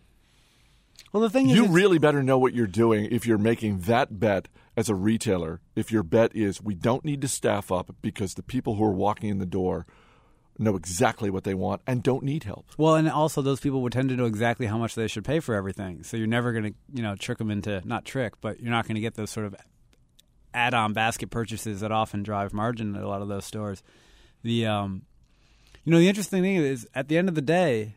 well. 1.12 1.22
The 1.22 1.30
thing 1.30 1.48
is, 1.48 1.56
you 1.56 1.66
really 1.66 1.98
better 1.98 2.22
know 2.22 2.38
what 2.38 2.54
you're 2.54 2.66
doing 2.66 3.06
if 3.10 3.26
you're 3.26 3.38
making 3.38 3.80
that 3.80 4.20
bet 4.20 4.48
as 4.76 4.88
a 4.88 4.94
retailer, 4.94 5.60
if 5.76 5.92
your 5.92 6.02
bet 6.02 6.34
is 6.34 6.62
we 6.62 6.74
don't 6.74 7.04
need 7.04 7.20
to 7.22 7.28
staff 7.28 7.70
up 7.70 7.94
because 8.02 8.34
the 8.34 8.42
people 8.42 8.74
who 8.74 8.84
are 8.84 8.92
walking 8.92 9.30
in 9.30 9.38
the 9.38 9.46
door 9.46 9.86
know 10.58 10.76
exactly 10.76 11.30
what 11.30 11.44
they 11.44 11.54
want 11.54 11.82
and 11.86 12.02
don't 12.02 12.22
need 12.22 12.44
help. 12.44 12.66
Well, 12.78 12.94
and 12.94 13.08
also 13.08 13.42
those 13.42 13.60
people 13.60 13.82
would 13.82 13.92
tend 13.92 14.08
to 14.10 14.16
know 14.16 14.26
exactly 14.26 14.66
how 14.66 14.78
much 14.78 14.94
they 14.94 15.08
should 15.08 15.24
pay 15.24 15.40
for 15.40 15.54
everything. 15.54 16.04
So 16.04 16.16
you're 16.16 16.26
never 16.26 16.52
going 16.52 16.64
to, 16.64 16.74
you 16.92 17.02
know, 17.02 17.16
trick 17.16 17.38
them 17.38 17.50
into 17.50 17.82
not 17.84 18.04
trick, 18.04 18.34
but 18.40 18.60
you're 18.60 18.70
not 18.70 18.86
going 18.86 18.94
to 18.94 19.00
get 19.00 19.14
those 19.14 19.30
sort 19.30 19.46
of 19.46 19.56
add-on 20.52 20.92
basket 20.92 21.30
purchases 21.30 21.80
that 21.80 21.90
often 21.90 22.22
drive 22.22 22.52
margin 22.52 22.94
at 22.94 23.02
a 23.02 23.08
lot 23.08 23.22
of 23.22 23.28
those 23.28 23.44
stores. 23.44 23.82
The 24.42 24.66
um 24.66 25.02
you 25.84 25.92
know, 25.92 25.98
the 25.98 26.08
interesting 26.08 26.42
thing 26.42 26.56
is 26.56 26.88
at 26.94 27.08
the 27.08 27.18
end 27.18 27.28
of 27.28 27.34
the 27.34 27.42
day, 27.42 27.96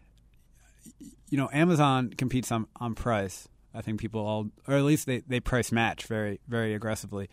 you 1.29 1.37
know, 1.37 1.49
Amazon 1.53 2.11
competes 2.17 2.51
on 2.51 2.67
on 2.77 2.95
price 2.95 3.47
I 3.77 3.81
think 3.81 3.99
people 3.99 4.21
all, 4.21 4.49
or 4.67 4.75
at 4.75 4.83
least 4.83 5.05
they, 5.05 5.19
they 5.27 5.39
price 5.39 5.71
match 5.71 6.05
very 6.05 6.39
very 6.47 6.73
aggressively. 6.73 7.29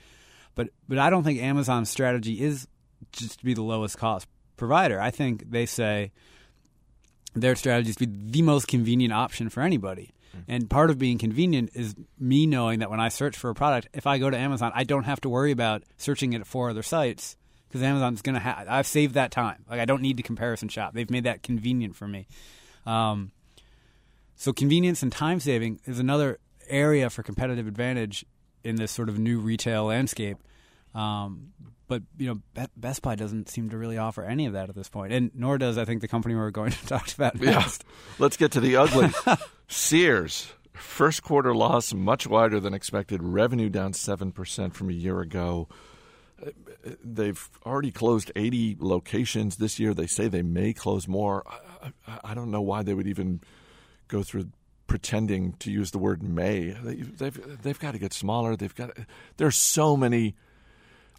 But 0.55 0.69
but 0.89 0.99
I 0.99 1.11
don't 1.11 1.25
think 1.25 1.41
Amazon's 1.41 1.91
strategy 1.91 2.43
is 2.43 2.69
just 3.13 3.39
to 3.39 3.45
be 3.45 3.55
the 3.55 3.63
lowest 3.63 3.99
cost 3.99 4.29
provider. 4.57 5.01
I 5.01 5.11
think 5.11 5.51
they 5.51 5.67
say 5.67 6.13
their 7.35 7.57
strategy 7.57 7.91
is 7.91 7.97
to 7.97 8.07
be 8.07 8.31
the 8.31 8.43
most 8.43 8.69
convenient 8.69 9.13
option 9.13 9.49
for 9.49 9.63
anybody. 9.63 10.15
Mm-hmm. 10.31 10.51
And 10.51 10.71
part 10.71 10.91
of 10.91 10.99
being 10.99 11.19
convenient 11.19 11.71
is 11.75 11.95
me 12.19 12.47
knowing 12.47 12.81
that 12.81 12.91
when 12.91 13.01
I 13.01 13.09
search 13.09 13.37
for 13.37 13.51
a 13.51 13.55
product, 13.55 13.89
if 13.93 14.07
I 14.07 14.19
go 14.19 14.31
to 14.31 14.37
Amazon, 14.37 14.73
I 14.75 14.85
don't 14.85 15.05
have 15.05 15.21
to 15.23 15.29
worry 15.29 15.51
about 15.51 15.83
searching 15.97 16.33
it 16.33 16.41
at 16.41 16.47
four 16.47 16.71
other 16.71 16.83
sites 16.83 17.37
because 17.69 17.83
Amazon's 17.83 18.23
going 18.23 18.35
to 18.35 18.41
have. 18.41 18.67
I've 18.69 18.87
saved 18.87 19.15
that 19.15 19.31
time. 19.31 19.65
Like 19.69 19.81
I 19.81 19.85
don't 19.85 20.03
need 20.03 20.17
to 20.19 20.23
comparison 20.23 20.69
shop. 20.69 20.95
They've 20.95 21.11
made 21.11 21.25
that 21.25 21.43
convenient 21.43 21.97
for 21.97 22.07
me. 22.07 22.27
Um, 22.87 23.33
so 24.37 24.53
convenience 24.53 25.03
and 25.03 25.13
time 25.13 25.41
saving 25.41 25.81
is 25.85 25.99
another 25.99 26.39
area 26.69 27.11
for 27.11 27.23
competitive 27.23 27.67
advantage 27.67 28.25
in 28.63 28.77
this 28.77 28.91
sort 28.91 29.09
of 29.09 29.19
new 29.19 29.39
retail 29.39 29.85
landscape. 29.85 30.39
Um, 30.95 31.53
but 31.87 32.03
you 32.17 32.27
know, 32.27 32.67
Best 32.77 33.03
Buy 33.03 33.15
doesn't 33.15 33.49
seem 33.49 33.71
to 33.71 33.79
really 33.79 33.99
offer 33.99 34.25
any 34.25 34.47
of 34.47 34.55
that 34.55 34.69
at 34.69 34.75
this 34.75 34.89
point, 34.89 35.13
and 35.13 35.31
nor 35.35 35.59
does 35.59 35.77
I 35.77 35.85
think 35.85 36.01
the 36.01 36.09
company 36.09 36.35
we're 36.35 36.51
going 36.51 36.71
to 36.73 36.87
talk 36.87 37.13
about 37.13 37.41
next. 37.41 37.85
Yeah. 37.85 37.93
Let's 38.19 38.37
get 38.37 38.53
to 38.53 38.61
the 38.61 38.77
ugly. 38.77 39.11
Sears 39.69 40.53
first 40.73 41.23
quarter 41.23 41.55
loss 41.55 41.95
much 41.95 42.27
wider 42.27 42.59
than 42.59 42.75
expected. 42.75 43.23
Revenue 43.23 43.69
down 43.69 43.93
seven 43.93 44.33
percent 44.33 44.75
from 44.75 44.89
a 44.89 44.95
year 44.95 45.21
ago. 45.21 45.69
They've 47.03 47.49
already 47.65 47.91
closed 47.91 48.31
80 48.37 48.77
locations 48.81 49.57
this 49.57 49.79
year. 49.79 49.95
They 49.95 50.07
say 50.07 50.29
they 50.29 50.43
may 50.43 50.75
close 50.75 51.09
more. 51.09 51.43
I, 51.47 51.93
I, 52.07 52.19
I 52.25 52.35
don't 52.35 52.51
know 52.51 52.61
why 52.61 52.83
they 52.83 52.93
would 52.93 53.07
even 53.07 53.41
go 54.15 54.23
through 54.23 54.49
pretending 54.87 55.55
to 55.55 55.73
use 55.73 55.91
the 55.91 55.99
word 55.99 56.23
may. 56.23 56.71
They've 56.71 57.63
they've 57.63 57.79
got 57.79 57.93
to 57.93 57.99
get 57.99 58.13
smaller. 58.13 58.57
They've 58.57 58.75
got 58.75 58.91
there's 59.39 59.57
so 59.57 59.97
many 59.97 60.35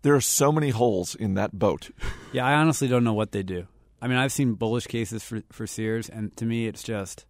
there 0.01 0.15
are 0.15 0.21
so 0.21 0.51
many 0.51 0.69
holes 0.69 1.15
in 1.15 1.33
that 1.35 1.51
boat. 1.57 1.89
Yeah, 2.33 2.45
I 2.45 2.55
honestly 2.55 2.89
don't 2.89 3.05
know 3.05 3.13
what 3.13 3.31
they 3.31 3.43
do. 3.43 3.65
I 4.01 4.09
mean, 4.09 4.17
I've 4.17 4.31
seen 4.33 4.55
bullish 4.55 4.87
cases 4.87 5.23
for 5.23 5.41
for 5.51 5.65
Sears, 5.65 6.09
and 6.09 6.35
to 6.35 6.45
me, 6.45 6.67
it's 6.67 6.83
just 6.83 7.25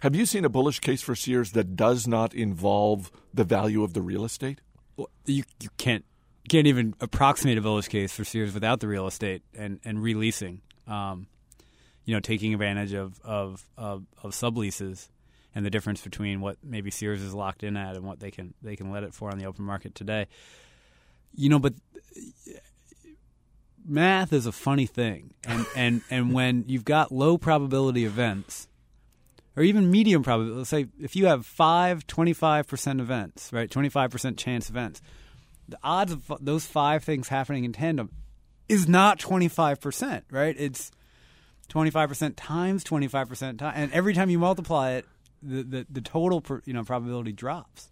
Have 0.00 0.14
you 0.14 0.26
seen 0.26 0.44
a 0.44 0.50
bullish 0.50 0.80
case 0.80 1.00
for 1.00 1.14
Sears 1.14 1.52
that 1.52 1.76
does 1.76 2.06
not 2.06 2.34
involve 2.34 3.10
the 3.32 3.44
value 3.44 3.82
of 3.82 3.94
the 3.94 4.02
real 4.02 4.24
estate? 4.24 4.60
well, 4.96 5.08
you 5.24 5.44
you 5.60 5.70
can't 5.78 6.04
you 6.44 6.48
can't 6.48 6.66
even 6.66 6.94
approximate 7.00 7.56
a 7.56 7.62
bullish 7.62 7.88
case 7.88 8.12
for 8.12 8.24
Sears 8.24 8.52
without 8.52 8.80
the 8.80 8.88
real 8.88 9.06
estate 9.06 9.42
and 9.54 9.80
and 9.84 10.02
releasing. 10.02 10.60
Um, 10.86 11.26
you 12.04 12.14
know, 12.14 12.20
taking 12.20 12.52
advantage 12.52 12.92
of 12.92 13.20
of 13.24 13.64
of, 13.76 14.04
of 14.22 14.32
subleases 14.32 15.08
and 15.54 15.64
the 15.66 15.70
difference 15.70 16.00
between 16.02 16.40
what 16.40 16.56
maybe 16.62 16.90
Sears 16.90 17.22
is 17.22 17.34
locked 17.34 17.62
in 17.62 17.76
at 17.76 17.96
and 17.96 18.04
what 18.04 18.20
they 18.20 18.30
can 18.30 18.54
they 18.62 18.76
can 18.76 18.90
let 18.90 19.02
it 19.02 19.14
for 19.14 19.30
on 19.30 19.38
the 19.38 19.46
open 19.46 19.64
market 19.64 19.94
today. 19.94 20.26
You 21.34 21.48
know, 21.48 21.58
but 21.58 21.74
math 23.86 24.32
is 24.32 24.46
a 24.46 24.52
funny 24.52 24.86
thing, 24.86 25.34
and 25.44 25.66
and 25.76 26.02
and 26.10 26.32
when 26.32 26.64
you've 26.66 26.84
got 26.84 27.12
low 27.12 27.38
probability 27.38 28.04
events 28.04 28.68
or 29.56 29.62
even 29.62 29.90
medium 29.90 30.22
probability. 30.22 30.58
Let's 30.58 30.70
say 30.70 30.86
if 31.00 31.16
you 31.16 31.26
have 31.26 31.44
five 31.44 32.06
25% 32.06 33.00
events, 33.00 33.52
right, 33.52 33.68
25% 33.70 34.36
chance 34.36 34.70
events, 34.70 35.02
the 35.68 35.78
odds 35.82 36.12
of 36.12 36.32
those 36.40 36.66
five 36.66 37.04
things 37.04 37.28
happening 37.28 37.64
in 37.64 37.72
tandem 37.72 38.10
is 38.68 38.88
not 38.88 39.18
25%, 39.18 40.22
right? 40.30 40.54
It's 40.58 40.90
25% 41.70 42.34
times 42.36 42.84
25% 42.84 43.58
time, 43.58 43.72
and 43.74 43.92
every 43.92 44.12
time 44.12 44.28
you 44.28 44.38
multiply 44.38 44.92
it, 44.92 45.06
the 45.42 45.62
the, 45.62 45.86
the 45.88 46.00
total 46.00 46.40
per, 46.40 46.60
you 46.66 46.74
know 46.74 46.84
probability 46.84 47.32
drops. 47.32 47.90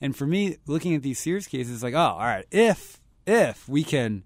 And 0.00 0.14
for 0.14 0.26
me, 0.26 0.58
looking 0.66 0.94
at 0.94 1.02
these 1.02 1.18
Sears 1.18 1.46
cases, 1.46 1.74
it's 1.74 1.82
like, 1.82 1.94
oh, 1.94 1.98
all 1.98 2.18
right, 2.18 2.44
if 2.50 3.00
if 3.26 3.68
we 3.68 3.82
can 3.82 4.24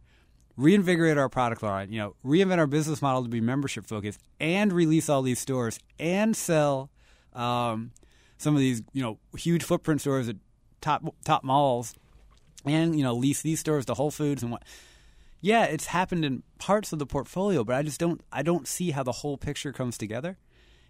reinvigorate 0.56 1.16
our 1.16 1.28
product 1.28 1.62
line, 1.62 1.92
you 1.92 1.99
know, 1.99 2.16
reinvent 2.25 2.58
our 2.58 2.66
business 2.66 3.00
model 3.00 3.22
to 3.22 3.28
be 3.28 3.40
membership 3.40 3.87
focused, 3.87 4.20
and 4.40 4.72
release 4.72 5.08
all 5.08 5.22
these 5.22 5.38
stores 5.38 5.78
and 5.99 6.37
sell 6.37 6.90
um, 7.34 7.92
some 8.38 8.54
of 8.54 8.60
these, 8.60 8.82
you 8.92 9.02
know, 9.02 9.18
huge 9.37 9.62
footprint 9.62 10.00
stores 10.00 10.28
at 10.28 10.37
top 10.80 11.14
top 11.25 11.44
malls, 11.44 11.94
and 12.64 12.96
you 12.96 13.04
know, 13.04 13.14
lease 13.14 13.42
these 13.42 13.60
stores 13.60 13.87
to 13.87 13.94
Whole 13.94 14.10
Foods 14.10 14.42
and 14.42 14.52
what. 14.52 14.62
Yeah, 15.40 15.64
it's 15.64 15.87
happened 15.87 16.25
in 16.25 16.42
parts 16.59 16.92
of 16.92 16.99
the 16.99 17.06
portfolio, 17.06 17.64
but 17.64 17.76
I 17.76 17.82
just 17.82 17.99
don't 17.99 18.20
I 18.32 18.42
don't 18.42 18.66
see 18.68 18.90
how 18.90 19.02
the 19.02 19.12
whole 19.12 19.37
picture 19.38 19.73
comes 19.73 19.97
together. 19.97 20.38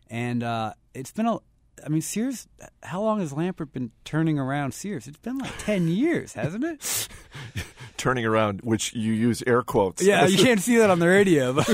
And 0.08 0.42
uh, 0.42 0.74
it's 0.94 1.12
been 1.12 1.26
a 1.26 1.38
I 1.84 1.88
mean, 1.88 2.02
Sears. 2.02 2.46
How 2.82 3.00
long 3.00 3.20
has 3.20 3.32
Lampert 3.32 3.72
been 3.72 3.90
turning 4.04 4.38
around 4.38 4.72
Sears? 4.74 5.06
It's 5.06 5.18
been 5.18 5.38
like 5.38 5.52
ten 5.58 5.88
years, 5.88 6.34
hasn't 6.34 6.64
it? 6.64 7.08
Turning 7.96 8.24
around, 8.24 8.60
which 8.62 8.94
you 8.94 9.12
use 9.12 9.42
air 9.46 9.62
quotes. 9.62 10.02
Yeah, 10.02 10.26
you 10.26 10.38
can't 10.38 10.60
see 10.60 10.78
that 10.78 10.90
on 10.90 10.98
the 10.98 11.08
radio. 11.08 11.58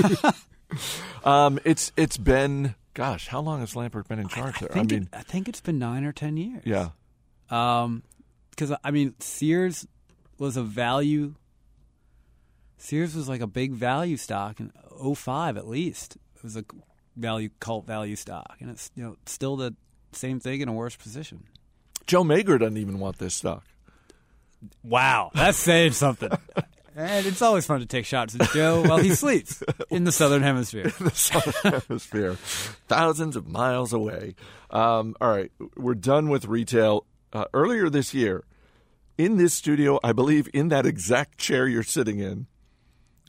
Um, 1.23 1.59
it's 1.65 1.91
it's 1.97 2.17
been 2.17 2.75
gosh, 2.93 3.27
how 3.27 3.41
long 3.41 3.59
has 3.59 3.73
Lampert 3.73 4.07
been 4.07 4.19
in 4.19 4.27
charge 4.27 4.55
I 4.57 4.59
there? 4.59 4.71
I 4.71 4.73
think, 4.73 4.91
mean, 4.91 5.01
it, 5.03 5.09
I 5.13 5.21
think 5.21 5.49
it's 5.49 5.61
been 5.61 5.79
nine 5.79 6.03
or 6.03 6.11
ten 6.11 6.37
years. 6.37 6.63
yeah. 6.65 6.89
Um, 7.49 8.03
because 8.49 8.73
I 8.83 8.91
mean, 8.91 9.13
Sears 9.19 9.87
was 10.37 10.57
a 10.57 10.63
value. 10.63 11.35
Sears 12.77 13.15
was 13.15 13.27
like 13.27 13.41
a 13.41 13.47
big 13.47 13.73
value 13.73 14.17
stock 14.17 14.59
in 14.59 14.71
05 15.15 15.57
at 15.57 15.67
least. 15.67 16.17
It 16.35 16.43
was 16.43 16.55
a 16.55 16.65
value 17.15 17.49
cult 17.59 17.85
value 17.87 18.15
stock, 18.15 18.57
and 18.59 18.69
it's 18.69 18.91
you 18.95 19.03
know 19.03 19.17
still 19.25 19.55
the 19.55 19.75
same 20.11 20.39
thing 20.39 20.61
in 20.61 20.69
a 20.69 20.73
worse 20.73 20.95
position. 20.95 21.43
Joe 22.05 22.23
Magyar 22.23 22.57
doesn't 22.57 22.77
even 22.77 22.99
want 22.99 23.17
this 23.17 23.35
stock. 23.35 23.63
Wow, 24.83 25.31
that's 25.35 25.57
saying 25.57 25.93
something. 25.93 26.31
And 26.99 27.27
it's 27.27 27.43
always 27.43 27.63
fun 27.63 27.81
to 27.81 27.85
take 27.85 28.05
shots 28.07 28.33
at 28.33 28.49
Joe 28.53 28.81
while 28.81 28.97
he 28.97 29.13
sleeps 29.13 29.61
in 29.91 30.03
the 30.03 30.11
southern 30.11 30.41
hemisphere. 30.41 30.91
the 30.99 31.11
southern 31.11 31.79
hemisphere, 31.87 32.33
thousands 32.87 33.35
of 33.35 33.47
miles 33.47 33.93
away. 33.93 34.33
Um, 34.71 35.15
all 35.21 35.29
right, 35.29 35.51
we're 35.75 35.93
done 35.93 36.27
with 36.27 36.45
retail. 36.45 37.05
Uh, 37.31 37.45
earlier 37.53 37.87
this 37.91 38.15
year, 38.15 38.45
in 39.15 39.37
this 39.37 39.53
studio, 39.53 39.99
I 40.03 40.11
believe 40.11 40.49
in 40.55 40.69
that 40.69 40.87
exact 40.87 41.37
chair 41.37 41.67
you're 41.67 41.83
sitting 41.83 42.17
in, 42.17 42.47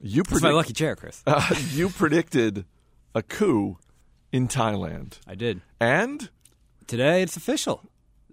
you 0.00 0.23
It's 0.23 0.43
my 0.43 0.50
lucky 0.50 0.73
chair, 0.73 0.97
Chris. 0.97 1.23
uh, 1.26 1.55
you 1.73 1.88
predicted 1.88 2.64
a 3.14 3.23
coup 3.23 3.78
in 4.33 4.49
Thailand, 4.49 5.19
I 5.26 5.35
did. 5.35 5.61
and 5.81 6.28
today 6.87 7.23
it's 7.23 7.37
official. 7.37 7.83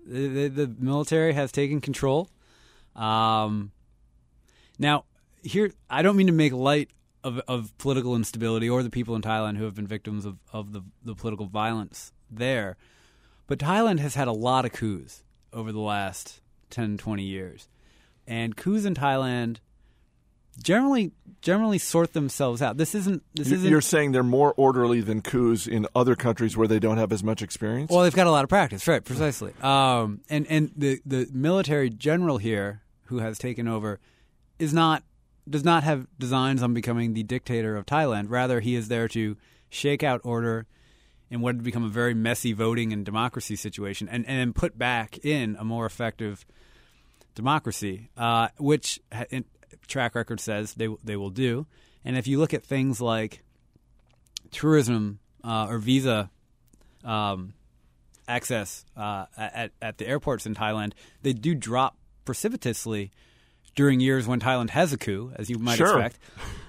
The, 0.06 0.28
the, 0.28 0.50
the 0.68 0.76
military 0.80 1.34
has 1.34 1.52
taken 1.52 1.82
control. 1.82 2.30
Um, 2.96 3.72
now, 4.78 5.06
here, 5.42 5.72
I 5.90 6.02
don't 6.02 6.16
mean 6.16 6.28
to 6.28 6.34
make 6.34 6.54
light 6.54 6.90
of, 7.24 7.40
of 7.48 7.76
political 7.78 8.16
instability 8.16 8.70
or 8.70 8.84
the 8.84 8.90
people 8.90 9.16
in 9.16 9.22
Thailand 9.22 9.58
who 9.58 9.64
have 9.64 9.76
been 9.76 9.88
victims 9.88 10.26
of, 10.26 10.38
of 10.54 10.74
the, 10.74 10.82
the 11.04 11.16
political 11.16 11.48
violence 11.48 12.12
there, 12.30 12.78
but 13.48 13.58
Thailand 13.58 14.00
has 14.00 14.16
had 14.16 14.28
a 14.28 14.32
lot 14.34 14.66
of 14.66 14.74
coups 14.74 15.24
over 15.52 15.72
the 15.72 15.80
last 15.80 16.42
10, 16.70 16.98
20 16.98 17.24
years. 17.24 17.68
And 18.28 18.56
coups 18.56 18.86
in 18.86 18.94
Thailand 18.96 19.58
generally 20.64 21.12
generally 21.42 21.78
sort 21.78 22.14
themselves 22.14 22.62
out. 22.62 22.78
This 22.78 22.96
isn't 22.96 23.22
this 23.36 23.50
you- 23.50 23.56
isn't 23.58 23.70
you're 23.70 23.82
saying 23.82 24.12
they're 24.14 24.24
more 24.24 24.54
orderly 24.58 25.02
than 25.02 25.22
coups 25.22 25.68
in 25.68 25.86
other 25.96 26.16
countries 26.16 26.58
where 26.58 26.68
they 26.68 26.80
don't 26.80 26.98
have 26.98 27.12
as 27.12 27.24
much 27.24 27.42
experience. 27.44 27.92
Well, 27.92 28.02
they've 28.02 28.16
got 28.16 28.26
a 28.28 28.32
lot 28.32 28.44
of 28.44 28.50
practice, 28.50 28.88
right? 28.88 29.04
Precisely. 29.04 29.54
Um, 29.62 30.22
and 30.30 30.48
and 30.50 30.72
the 30.76 31.00
the 31.06 31.28
military 31.32 31.90
general 31.90 32.38
here 32.40 32.82
who 33.06 33.20
has 33.20 33.38
taken 33.38 33.68
over 33.68 34.00
is 34.58 34.74
not 34.74 35.04
does 35.48 35.64
not 35.64 35.84
have 35.84 36.08
designs 36.18 36.64
on 36.64 36.74
becoming 36.74 37.14
the 37.14 37.22
dictator 37.22 37.76
of 37.78 37.86
Thailand. 37.86 38.26
Rather, 38.30 38.60
he 38.62 38.74
is 38.76 38.88
there 38.88 39.08
to 39.10 39.38
shake 39.70 40.02
out 40.02 40.22
order 40.24 40.66
in 41.30 41.42
what 41.42 41.54
had 41.56 41.64
become 41.64 41.84
a 41.84 41.90
very 41.90 42.14
messy 42.16 42.54
voting 42.54 42.92
and 42.94 43.06
democracy 43.06 43.56
situation, 43.56 44.08
and 44.10 44.26
and 44.26 44.40
then 44.40 44.54
put 44.54 44.80
back 44.80 45.24
in 45.24 45.56
a 45.60 45.64
more 45.64 45.86
effective 45.86 46.44
democracy, 47.36 48.10
uh, 48.18 48.48
which 48.58 49.00
ha- 49.14 49.26
track 49.88 50.16
record 50.16 50.40
says 50.40 50.74
they 50.74 50.88
they 51.04 51.16
will 51.16 51.30
do. 51.30 51.66
And 52.04 52.18
if 52.18 52.28
you 52.28 52.40
look 52.40 52.54
at 52.54 52.64
things 52.64 53.02
like 53.02 53.44
tourism 54.52 55.20
uh, 55.44 55.68
or 55.70 55.78
visa 55.80 56.30
um, 57.04 57.54
access 58.28 58.86
uh, 58.96 59.26
at 59.38 59.72
at 59.82 59.98
the 59.98 60.08
airports 60.08 60.46
in 60.46 60.56
Thailand, 60.56 60.94
they 61.22 61.34
do 61.34 61.56
drop 61.56 61.98
precipitously 62.26 63.12
during 63.76 64.00
years 64.00 64.26
when 64.26 64.40
Thailand 64.40 64.70
has 64.70 64.94
a 64.94 64.98
coup, 64.98 65.34
as 65.36 65.50
you 65.50 65.60
might 65.60 65.76
Sure. 65.78 66.00
expect. 66.00 66.18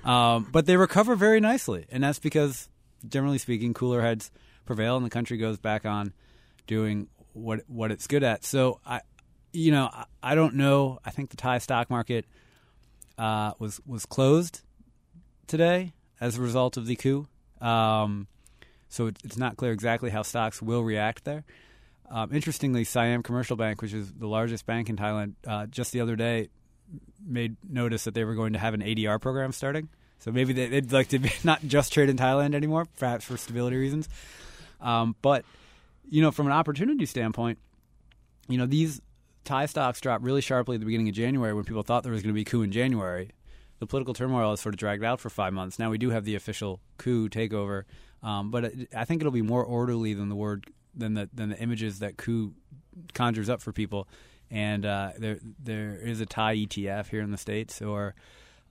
Um, 0.05 0.49
but 0.51 0.67
they 0.67 0.77
recover 0.77 1.15
very 1.15 1.41
nicely, 1.41 1.87
and 1.91 2.03
that's 2.03 2.19
because, 2.19 2.69
generally 3.09 3.39
speaking, 3.39 3.75
cooler 3.75 4.03
heads 4.03 4.31
prevail, 4.65 4.97
and 4.97 5.07
the 5.07 5.11
country 5.11 5.37
goes 5.37 5.57
back 5.59 5.87
on 5.87 6.13
doing 6.67 7.09
what 7.33 7.61
what 7.69 7.91
it's 7.91 8.07
good 8.07 8.23
at. 8.23 8.45
So 8.45 8.81
I, 8.85 9.01
you 9.53 9.71
know, 9.71 9.89
I, 9.93 10.05
I 10.23 10.35
don't 10.35 10.55
know. 10.57 10.99
I 11.05 11.11
think 11.11 11.31
the 11.31 11.37
Thai 11.37 11.59
stock 11.59 11.91
market 11.91 12.25
uh, 13.19 13.53
was 13.59 13.81
was 13.87 14.07
closed 14.07 14.63
today 15.47 15.93
as 16.21 16.39
a 16.39 16.41
result 16.41 16.77
of 16.77 16.87
the 16.87 16.97
coup. 16.97 17.27
Um, 17.61 18.27
so 18.89 19.07
it, 19.07 19.19
it's 19.25 19.37
not 19.37 19.57
clear 19.57 19.73
exactly 19.73 20.11
how 20.11 20.23
stocks 20.23 20.63
will 20.63 20.83
react 20.83 21.25
there. 21.25 21.45
Um, 22.11 22.33
interestingly, 22.33 22.85
Siam 22.85 23.23
Commercial 23.23 23.57
Bank, 23.57 23.83
which 23.83 23.93
is 23.93 24.13
the 24.13 24.29
largest 24.29 24.65
bank 24.65 24.89
in 24.89 24.97
Thailand, 24.97 25.35
uh, 25.47 25.67
just 25.67 25.93
the 25.93 26.01
other 26.01 26.17
day 26.17 26.49
made 27.25 27.57
notice 27.69 28.05
that 28.05 28.15
they 28.15 28.25
were 28.25 28.35
going 28.35 28.53
to 28.53 28.59
have 28.59 28.75
an 28.75 28.81
ADR 28.81 29.21
program 29.21 29.53
starting. 29.53 29.89
So 30.21 30.31
maybe 30.31 30.53
they, 30.53 30.69
they'd 30.69 30.93
like 30.93 31.09
to 31.09 31.21
not 31.45 31.63
just 31.67 31.93
trade 31.93 32.09
in 32.09 32.17
Thailand 32.17 32.55
anymore, 32.55 32.87
perhaps 32.99 33.25
for 33.25 33.37
stability 33.37 33.77
reasons. 33.77 34.09
Um, 34.81 35.17
but 35.23 35.45
you 36.09 36.23
know, 36.23 36.31
from 36.31 36.47
an 36.47 36.53
opportunity 36.53 37.07
standpoint, 37.07 37.59
you 38.49 38.59
know 38.59 38.67
these 38.67 39.01
Thai 39.47 39.67
stocks 39.67 40.01
dropped 40.01 40.25
really 40.25 40.41
sharply 40.41 40.75
at 40.75 40.81
the 40.81 40.87
beginning 40.87 41.09
of 41.09 41.15
January 41.15 41.55
when 41.55 41.65
people 41.65 41.83
thought 41.83 42.03
there 42.03 42.13
was 42.13 42.23
going 42.23 42.35
to 42.35 42.35
be 42.35 42.43
a 42.43 42.45
coup 42.45 42.63
in 42.63 42.73
January. 42.73 43.31
The 43.79 43.87
political 43.87 44.13
turmoil 44.13 44.51
has 44.51 44.61
sort 44.61 44.75
of 44.75 44.79
dragged 44.79 45.05
out 45.05 45.21
for 45.21 45.31
five 45.31 45.53
months. 45.53 45.79
Now 45.79 45.91
we 45.91 45.99
do 45.99 46.11
have 46.11 46.25
the 46.25 46.35
official 46.35 46.81
coup 46.99 47.29
takeover, 47.29 47.85
um, 48.23 48.51
but 48.51 48.65
it, 48.65 48.89
I 48.95 49.05
think 49.05 49.23
it'll 49.23 49.33
be 49.33 49.43
more 49.43 49.65
orderly 49.65 50.15
than 50.15 50.29
the 50.29 50.35
word 50.35 50.67
than 50.95 51.15
the 51.15 51.31
than 51.33 51.51
the 51.51 51.59
images 51.59 52.01
that 52.01 52.17
coup 52.17 52.55
conjures 53.15 53.49
up 53.49 53.63
for 53.63 53.73
people. 53.73 54.09
And 54.51 54.85
uh, 54.85 55.13
there 55.19 55.39
there 55.63 55.97
is 55.97 56.21
a 56.21 56.27
Thai 56.27 56.57
ETF 56.57 57.09
here 57.09 57.21
in 57.21 57.31
the 57.31 57.39
states, 57.39 57.81
or 57.83 58.15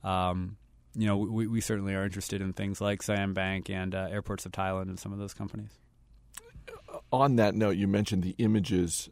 um, 0.04 0.56
you 0.94 1.06
know 1.06 1.16
we, 1.16 1.46
we 1.46 1.60
certainly 1.60 1.94
are 1.94 2.04
interested 2.04 2.42
in 2.42 2.52
things 2.52 2.80
like 2.80 3.02
Siam 3.02 3.32
Bank 3.32 3.70
and 3.70 3.94
uh, 3.94 4.08
Airports 4.10 4.44
of 4.44 4.52
Thailand 4.52 4.88
and 4.88 4.98
some 4.98 5.12
of 5.12 5.18
those 5.18 5.32
companies. 5.32 5.70
on 7.12 7.36
that 7.36 7.54
note, 7.54 7.76
you 7.76 7.86
mentioned 7.86 8.24
the 8.24 8.34
images 8.38 9.08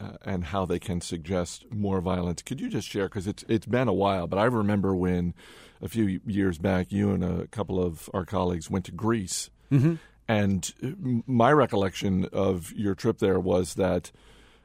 uh, 0.00 0.12
and 0.24 0.44
how 0.44 0.64
they 0.64 0.78
can 0.78 1.00
suggest 1.00 1.64
more 1.70 2.00
violence. 2.00 2.42
Could 2.42 2.60
you 2.60 2.68
just 2.68 2.88
share? 2.88 3.08
Because 3.08 3.26
it's 3.26 3.44
it's 3.48 3.66
been 3.66 3.88
a 3.88 3.92
while, 3.92 4.26
but 4.26 4.38
I 4.38 4.44
remember 4.44 4.94
when 4.96 5.34
a 5.82 5.88
few 5.88 6.20
years 6.26 6.58
back, 6.58 6.90
you 6.90 7.10
and 7.10 7.22
a 7.24 7.46
couple 7.48 7.82
of 7.82 8.08
our 8.14 8.24
colleagues 8.24 8.70
went 8.70 8.84
to 8.86 8.92
Greece, 8.92 9.50
Mm-hmm. 9.72 9.94
and 10.28 10.74
uh, 10.82 10.88
my 11.26 11.52
recollection 11.52 12.26
of 12.32 12.72
your 12.72 12.94
trip 12.94 13.18
there 13.18 13.38
was 13.38 13.74
that 13.74 14.10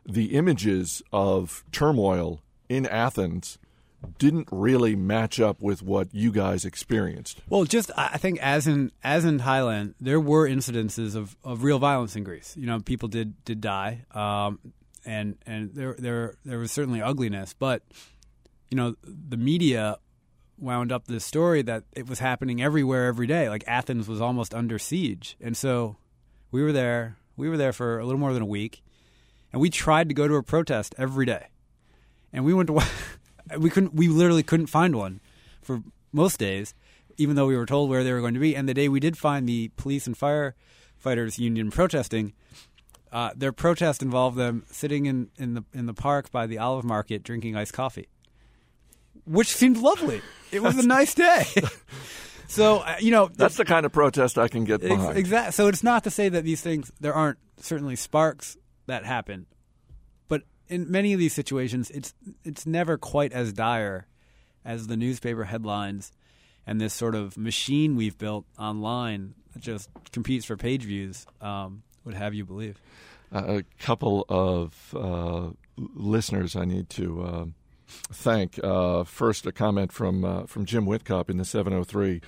the 0.08 0.36
images 0.36 1.01
of 1.12 1.63
turmoil 1.72 2.42
in 2.70 2.86
Athens 2.88 3.58
didn't 4.20 4.48
really 4.51 4.96
match 4.96 5.39
up 5.39 5.62
with 5.62 5.82
what 5.82 6.13
you 6.13 6.32
guys 6.32 6.63
experienced. 6.65 7.39
Well, 7.50 7.63
just 7.65 7.89
I 7.98 8.18
think 8.18 8.39
as 8.39 8.68
in 8.68 8.92
as 9.04 9.25
in 9.25 9.39
Thailand, 9.39 9.94
there 10.00 10.20
were 10.20 10.48
incidences 10.48 11.15
of, 11.15 11.36
of 11.44 11.63
real 11.63 11.80
violence 11.80 12.15
in 12.15 12.24
Greece. 12.24 12.56
You 12.58 12.68
know, 12.68 12.80
people 12.80 13.08
did 13.10 13.44
did 13.46 13.62
die, 13.62 14.06
um, 14.12 14.60
and 15.05 15.38
and 15.45 15.74
there 15.74 15.95
there 15.97 16.35
there 16.43 16.59
was 16.59 16.71
certainly 16.71 17.01
ugliness, 17.01 17.53
but 17.53 17.83
you 18.69 18.77
know, 18.77 18.95
the 19.03 19.38
media 19.38 19.97
wound 20.57 20.91
up 20.91 21.05
this 21.07 21.25
story 21.25 21.62
that 21.62 21.83
it 21.93 22.07
was 22.07 22.19
happening 22.19 22.62
everywhere 22.62 23.07
every 23.07 23.27
day. 23.27 23.50
Like 23.50 23.63
Athens 23.67 24.07
was 24.07 24.21
almost 24.21 24.53
under 24.53 24.79
siege, 24.79 25.38
and 25.39 25.55
so 25.55 25.97
we 26.51 26.63
were 26.63 26.71
there. 26.71 27.17
We 27.38 27.50
were 27.50 27.57
there 27.57 27.74
for 27.74 28.00
a 28.00 28.05
little 28.05 28.19
more 28.19 28.33
than 28.33 28.41
a 28.41 28.47
week, 28.47 28.83
and 29.51 29.62
we 29.62 29.69
tried 29.69 30.09
to 30.09 30.15
go 30.15 30.27
to 30.27 30.35
a 30.35 30.43
protest 30.43 30.95
every 30.97 31.25
day, 31.25 31.47
and 32.33 32.45
we 32.45 32.53
went 32.53 32.67
to. 32.67 32.81
we 33.59 33.69
couldn't. 33.69 33.93
We 33.93 34.07
literally 34.07 34.43
couldn't 34.43 34.67
find 34.67 34.95
one 34.95 35.19
for 35.62 35.83
most 36.12 36.39
days, 36.39 36.74
even 37.17 37.35
though 37.35 37.47
we 37.47 37.57
were 37.57 37.65
told 37.65 37.89
where 37.89 38.03
they 38.03 38.13
were 38.13 38.21
going 38.21 38.33
to 38.33 38.39
be. 38.39 38.55
And 38.55 38.67
the 38.67 38.74
day 38.74 38.88
we 38.89 39.00
did 39.00 39.17
find 39.17 39.47
the 39.47 39.69
police 39.75 40.07
and 40.07 40.17
firefighters 40.17 41.38
union 41.38 41.71
protesting, 41.71 42.33
uh, 43.15 43.31
their 43.34 43.53
protest 43.53 44.01
involved 44.01 44.36
them 44.36 44.65
sitting 44.69 45.05
in, 45.05 45.29
in 45.38 45.53
the 45.53 45.63
in 45.74 45.86
the 45.86 45.93
park 45.93 46.29
by 46.31 46.45
the 46.45 46.57
olive 46.57 46.84
market 46.84 47.24
drinking 47.24 47.55
iced 47.55 47.72
coffee, 47.72 48.10
which 49.25 49.48
seemed 49.48 49.77
lovely. 49.77 50.22
It 50.51 50.62
was 50.62 50.77
a 50.77 50.86
nice 50.86 51.15
day. 51.15 51.45
so 52.50 52.79
uh, 52.79 52.98
you 53.00 53.12
know 53.12 53.29
That's 53.34 53.55
the 53.55 53.63
kind 53.63 53.86
of 53.86 53.93
protest 53.93 54.38
I 54.38 54.50
can 54.50 54.65
get 54.65 54.81
behind. 54.81 55.17
Exactly. 55.17 55.53
So 55.53 55.69
it's 55.69 55.81
not 55.81 56.03
to 56.03 56.12
say 56.12 56.27
that 56.27 56.43
these 56.43 56.60
things 56.60 56.91
there 57.00 57.13
aren't 57.13 57.38
certainly 57.55 57.95
sparks 57.95 58.57
that 58.88 59.05
happen, 59.05 59.45
but 60.27 60.41
in 60.67 60.91
many 60.91 61.13
of 61.13 61.19
these 61.19 61.34
situations, 61.34 61.89
it's 61.91 62.13
it's 62.43 62.67
never 62.67 62.98
quite 62.98 63.31
as 63.31 63.53
dire 63.53 64.07
as 64.65 64.88
the 64.88 64.98
newspaper 64.98 65.45
headlines 65.45 66.12
and 66.67 66.81
this 66.81 66.93
sort 66.93 67.15
of 67.15 67.38
machine 67.38 67.95
we've 67.95 68.17
built 68.17 68.45
online 68.60 69.36
that 69.53 69.62
just 69.62 69.89
competes 70.12 70.43
for 70.43 70.57
page 70.57 70.84
views 70.84 71.25
um, 71.39 71.81
would 72.05 72.15
have 72.15 72.33
you 72.33 72.45
believe. 72.45 72.79
Uh, 73.33 73.59
a 73.59 73.63
couple 73.83 74.25
of 74.29 74.95
uh, 74.95 75.50
listeners 75.77 76.55
I 76.55 76.65
need 76.65 76.89
to 76.91 77.21
uh, 77.24 77.45
thank. 77.88 78.59
Uh, 78.63 79.03
first, 79.03 79.45
a 79.45 79.51
comment 79.51 79.91
from 79.91 80.24
uh, 80.24 80.45
from 80.45 80.65
Jim 80.65 80.85
Whitcop 80.85 81.29
in 81.29 81.38
the 81.38 81.45
703, 81.45 82.21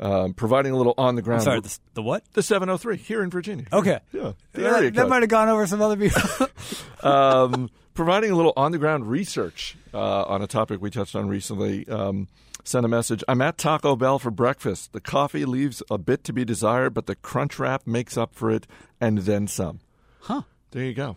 um, 0.00 0.34
providing 0.34 0.72
a 0.72 0.76
little 0.76 0.94
on 0.98 1.14
the 1.14 1.22
ground. 1.22 1.42
Sorry, 1.42 1.60
the, 1.60 1.78
the 1.94 2.02
what? 2.02 2.24
The 2.32 2.42
703 2.42 2.96
here 2.96 3.22
in 3.22 3.30
Virginia. 3.30 3.66
Okay. 3.72 4.00
Yeah. 4.12 4.32
The 4.52 4.62
that, 4.62 4.94
that 4.94 5.08
might 5.08 5.22
have 5.22 5.30
gone 5.30 5.48
over 5.48 5.66
some 5.66 5.80
other 5.80 5.96
people. 5.96 6.48
um, 7.02 7.70
providing 7.94 8.30
a 8.30 8.34
little 8.36 8.52
on 8.56 8.72
the 8.72 8.78
ground 8.78 9.08
research 9.10 9.76
uh, 9.92 10.22
on 10.24 10.42
a 10.42 10.46
topic 10.46 10.80
we 10.80 10.90
touched 10.90 11.14
on 11.14 11.28
recently. 11.28 11.88
Um, 11.88 12.28
sent 12.64 12.84
a 12.84 12.88
message. 12.88 13.24
I'm 13.28 13.40
at 13.42 13.58
Taco 13.58 13.96
Bell 13.96 14.18
for 14.18 14.30
breakfast. 14.30 14.92
The 14.92 15.00
coffee 15.00 15.44
leaves 15.44 15.82
a 15.90 15.98
bit 15.98 16.24
to 16.24 16.32
be 16.32 16.44
desired, 16.44 16.94
but 16.94 17.06
the 17.06 17.16
crunch 17.16 17.58
wrap 17.58 17.86
makes 17.86 18.16
up 18.16 18.34
for 18.34 18.50
it 18.50 18.66
and 19.00 19.18
then 19.18 19.46
some. 19.46 19.80
huh. 20.20 20.42
There 20.70 20.84
you 20.84 20.94
go. 20.94 21.16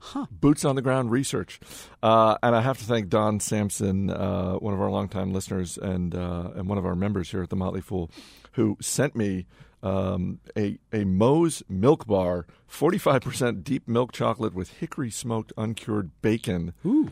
Huh. 0.00 0.26
Boots 0.30 0.64
on 0.64 0.76
the 0.76 0.82
ground 0.82 1.10
research. 1.10 1.60
Uh, 2.02 2.36
and 2.42 2.54
I 2.54 2.60
have 2.60 2.78
to 2.78 2.84
thank 2.84 3.08
Don 3.08 3.40
Sampson, 3.40 4.10
uh, 4.10 4.54
one 4.54 4.72
of 4.74 4.80
our 4.80 4.90
longtime 4.90 5.32
listeners 5.32 5.78
and 5.78 6.14
uh, 6.14 6.50
and 6.54 6.68
one 6.68 6.76
of 6.78 6.84
our 6.86 6.94
members 6.94 7.30
here 7.30 7.42
at 7.42 7.50
the 7.50 7.56
Motley 7.56 7.80
Fool, 7.80 8.10
who 8.52 8.76
sent 8.80 9.16
me 9.16 9.46
um, 9.84 10.40
a 10.56 10.78
a 10.92 11.04
Mo's 11.04 11.62
Milk 11.68 12.06
Bar, 12.06 12.46
forty 12.66 12.98
five 12.98 13.22
percent 13.22 13.62
deep 13.62 13.86
milk 13.86 14.12
chocolate 14.12 14.54
with 14.54 14.70
hickory 14.72 15.10
smoked 15.10 15.52
uncured 15.56 16.10
bacon, 16.22 16.72
Ooh. 16.84 17.10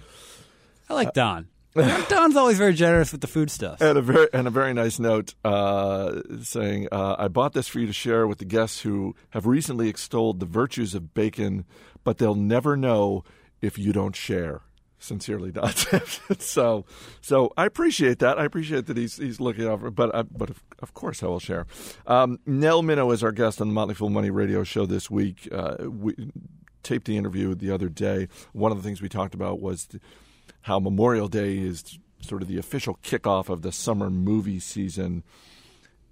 I 0.88 0.94
like 0.94 1.12
Don. 1.12 1.48
Don's 1.74 2.36
always 2.36 2.58
very 2.58 2.74
generous 2.74 3.12
with 3.12 3.22
the 3.22 3.26
food 3.26 3.50
stuff. 3.50 3.80
and 3.80 3.96
a 3.96 4.02
very 4.02 4.28
and 4.34 4.46
a 4.46 4.50
very 4.50 4.74
nice 4.74 4.98
note 4.98 5.34
uh, 5.44 6.20
saying, 6.42 6.88
uh, 6.92 7.16
"I 7.18 7.28
bought 7.28 7.52
this 7.54 7.68
for 7.68 7.78
you 7.80 7.86
to 7.86 7.92
share 7.94 8.26
with 8.26 8.38
the 8.38 8.44
guests 8.44 8.80
who 8.80 9.14
have 9.30 9.46
recently 9.46 9.88
extolled 9.88 10.40
the 10.40 10.46
virtues 10.46 10.94
of 10.94 11.14
bacon, 11.14 11.64
but 12.04 12.18
they'll 12.18 12.34
never 12.34 12.76
know 12.76 13.24
if 13.60 13.78
you 13.78 13.92
don't 13.92 14.16
share." 14.16 14.62
Sincerely. 15.02 15.52
Sampson. 15.52 16.38
so, 16.38 16.84
so 17.20 17.52
I 17.56 17.66
appreciate 17.66 18.20
that. 18.20 18.38
I 18.38 18.44
appreciate 18.44 18.86
that 18.86 18.96
he's 18.96 19.16
he's 19.16 19.40
looking 19.40 19.64
over, 19.64 19.90
but 19.90 20.14
I, 20.14 20.22
but 20.22 20.50
of, 20.50 20.62
of 20.78 20.94
course 20.94 21.22
I 21.22 21.26
will 21.26 21.40
share. 21.40 21.66
Um, 22.06 22.38
Nell 22.46 22.82
Minow 22.82 23.12
is 23.12 23.24
our 23.24 23.32
guest 23.32 23.60
on 23.60 23.68
the 23.68 23.74
Motley 23.74 23.94
Fool 23.94 24.10
Money 24.10 24.30
Radio 24.30 24.62
Show 24.62 24.86
this 24.86 25.10
week. 25.10 25.48
Uh, 25.50 25.76
we 25.88 26.14
taped 26.84 27.06
the 27.06 27.16
interview 27.16 27.54
the 27.54 27.72
other 27.72 27.88
day. 27.88 28.28
One 28.52 28.70
of 28.70 28.78
the 28.78 28.84
things 28.84 29.02
we 29.02 29.08
talked 29.08 29.34
about 29.34 29.60
was. 29.60 29.88
How 30.66 30.78
Memorial 30.78 31.26
Day 31.26 31.58
is 31.58 31.98
sort 32.20 32.40
of 32.40 32.46
the 32.46 32.56
official 32.56 32.98
kickoff 33.02 33.48
of 33.48 33.62
the 33.62 33.72
summer 33.72 34.10
movie 34.10 34.60
season. 34.60 35.24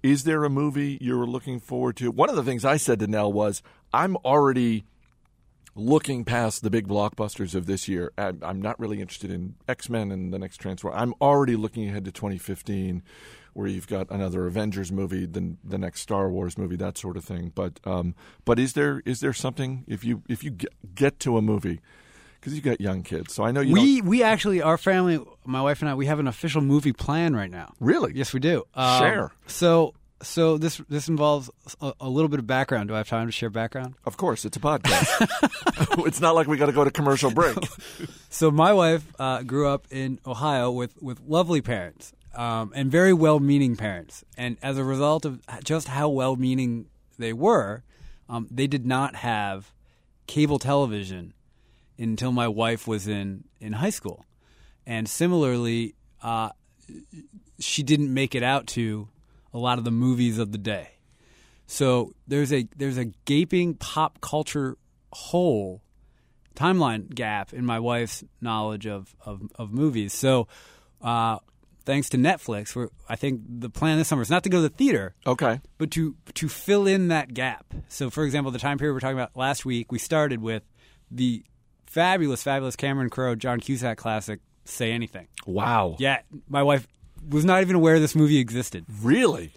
Is 0.03 0.23
there 0.23 0.43
a 0.43 0.49
movie 0.49 0.97
you're 0.99 1.25
looking 1.25 1.59
forward 1.59 1.95
to? 1.97 2.11
One 2.11 2.29
of 2.29 2.35
the 2.35 2.43
things 2.43 2.65
I 2.65 2.77
said 2.77 2.99
to 2.99 3.07
Nell 3.07 3.31
was, 3.31 3.61
I'm 3.93 4.17
already 4.17 4.85
looking 5.75 6.25
past 6.25 6.63
the 6.63 6.69
big 6.69 6.87
blockbusters 6.87 7.55
of 7.55 7.65
this 7.65 7.87
year. 7.87 8.11
I'm 8.17 8.39
I'm 8.41 8.61
not 8.61 8.79
really 8.79 9.01
interested 9.01 9.31
in 9.31 9.55
X 9.67 9.89
Men 9.89 10.11
and 10.11 10.33
the 10.33 10.39
next 10.39 10.57
Transformer. 10.57 10.97
I'm 10.97 11.13
already 11.21 11.55
looking 11.55 11.87
ahead 11.87 12.05
to 12.05 12.11
2015, 12.11 13.03
where 13.53 13.67
you've 13.67 13.87
got 13.87 14.09
another 14.09 14.45
Avengers 14.47 14.91
movie, 14.91 15.25
the 15.25 15.55
the 15.63 15.77
next 15.77 16.01
Star 16.01 16.29
Wars 16.29 16.57
movie, 16.57 16.75
that 16.77 16.97
sort 16.97 17.17
of 17.17 17.23
thing. 17.23 17.51
But 17.53 17.79
um, 17.85 18.15
but 18.45 18.59
is 18.59 18.73
there 18.73 19.01
is 19.05 19.19
there 19.19 19.33
something 19.33 19.85
if 19.87 20.03
you 20.03 20.23
if 20.27 20.43
you 20.43 20.51
get, 20.95 21.19
to 21.19 21.37
a 21.37 21.41
movie 21.41 21.79
because 22.39 22.53
you've 22.53 22.63
got 22.63 22.81
young 22.81 23.03
kids, 23.03 23.33
so 23.33 23.43
I 23.43 23.51
know 23.51 23.61
you 23.61 23.75
don't, 23.75 23.83
We 23.83 24.01
we 24.01 24.23
actually 24.23 24.61
our 24.61 24.77
family, 24.77 25.23
my 25.45 25.61
wife 25.61 25.81
and 25.81 25.89
I, 25.89 25.95
we 25.95 26.07
have 26.07 26.19
an 26.19 26.27
official 26.27 26.61
movie 26.61 26.93
plan 26.93 27.35
right 27.35 27.51
now. 27.51 27.73
really 27.79 28.13
Yes, 28.15 28.33
we 28.33 28.39
do. 28.39 28.63
Um, 28.73 28.99
Share. 28.99 29.31
So 29.47 29.93
so 30.21 30.57
this 30.57 30.77
this 30.89 31.07
involves 31.07 31.49
a, 31.81 31.93
a 31.99 32.09
little 32.09 32.29
bit 32.29 32.39
of 32.39 32.47
background. 32.47 32.89
Do 32.89 32.93
I 32.93 32.97
have 32.97 33.09
time 33.09 33.27
to 33.27 33.31
share 33.31 33.49
background? 33.49 33.95
Of 34.05 34.17
course, 34.17 34.45
it's 34.45 34.57
a 34.57 34.59
podcast. 34.59 36.05
it's 36.07 36.21
not 36.21 36.35
like 36.35 36.47
we 36.47 36.57
got 36.57 36.67
to 36.67 36.71
go 36.71 36.83
to 36.83 36.91
commercial 36.91 37.31
break. 37.31 37.57
So 38.33 38.49
my 38.49 38.71
wife 38.71 39.03
uh, 39.19 39.43
grew 39.43 39.67
up 39.67 39.87
in 39.91 40.19
Ohio 40.25 40.71
with 40.71 40.95
with 41.01 41.19
lovely 41.27 41.61
parents 41.61 42.13
um, 42.33 42.71
and 42.73 42.89
very 42.89 43.11
well-meaning 43.11 43.75
parents, 43.75 44.23
and 44.37 44.55
as 44.63 44.77
a 44.77 44.85
result 44.85 45.25
of 45.25 45.41
just 45.65 45.89
how 45.89 46.07
well-meaning 46.07 46.87
they 47.19 47.33
were, 47.33 47.83
um, 48.29 48.47
they 48.49 48.67
did 48.67 48.85
not 48.85 49.17
have 49.17 49.73
cable 50.27 50.59
television 50.59 51.33
until 51.99 52.31
my 52.31 52.47
wife 52.47 52.87
was 52.87 53.05
in 53.05 53.43
in 53.59 53.73
high 53.73 53.89
school, 53.89 54.25
and 54.85 55.09
similarly, 55.09 55.93
uh, 56.23 56.51
she 57.59 57.83
didn't 57.83 58.13
make 58.13 58.33
it 58.33 58.43
out 58.43 58.65
to 58.67 59.09
a 59.53 59.57
lot 59.57 59.77
of 59.77 59.83
the 59.83 59.91
movies 59.91 60.37
of 60.37 60.51
the 60.51 60.57
day. 60.57 60.89
So 61.67 62.13
there's 62.27 62.51
a 62.51 62.67
there's 62.75 62.97
a 62.97 63.05
gaping 63.25 63.75
pop 63.75 64.19
culture 64.21 64.77
hole 65.13 65.81
timeline 66.55 67.13
gap 67.13 67.53
in 67.53 67.65
my 67.65 67.79
wife's 67.79 68.23
knowledge 68.41 68.85
of 68.87 69.15
of, 69.25 69.41
of 69.55 69.71
movies. 69.71 70.13
So, 70.13 70.47
uh, 71.01 71.37
thanks 71.85 72.09
to 72.09 72.17
Netflix, 72.17 72.75
we're, 72.75 72.89
I 73.07 73.15
think 73.15 73.41
the 73.47 73.69
plan 73.69 73.97
this 73.97 74.07
summer 74.09 74.21
is 74.21 74.29
not 74.29 74.43
to 74.43 74.49
go 74.49 74.57
to 74.57 74.63
the 74.63 74.69
theater, 74.69 75.15
Okay. 75.25 75.61
but 75.77 75.91
to 75.91 76.15
to 76.35 76.49
fill 76.49 76.87
in 76.87 77.07
that 77.07 77.33
gap. 77.33 77.73
So, 77.87 78.09
for 78.09 78.23
example, 78.25 78.51
the 78.51 78.59
time 78.59 78.77
period 78.77 78.93
we're 78.93 78.99
talking 78.99 79.17
about 79.17 79.35
last 79.35 79.65
week, 79.65 79.91
we 79.91 79.99
started 79.99 80.41
with 80.41 80.63
the 81.09 81.43
fabulous, 81.85 82.43
fabulous 82.43 82.75
Cameron 82.75 83.09
Crowe, 83.09 83.35
John 83.35 83.59
Cusack 83.61 83.97
classic, 83.97 84.39
"Say 84.65 84.91
Anything." 84.91 85.27
Wow. 85.45 85.95
Yeah, 85.99 86.19
my 86.49 86.63
wife 86.63 86.85
was 87.29 87.45
not 87.45 87.61
even 87.61 87.75
aware 87.75 87.99
this 87.99 88.15
movie 88.15 88.37
existed, 88.39 88.85
Really? 89.01 89.51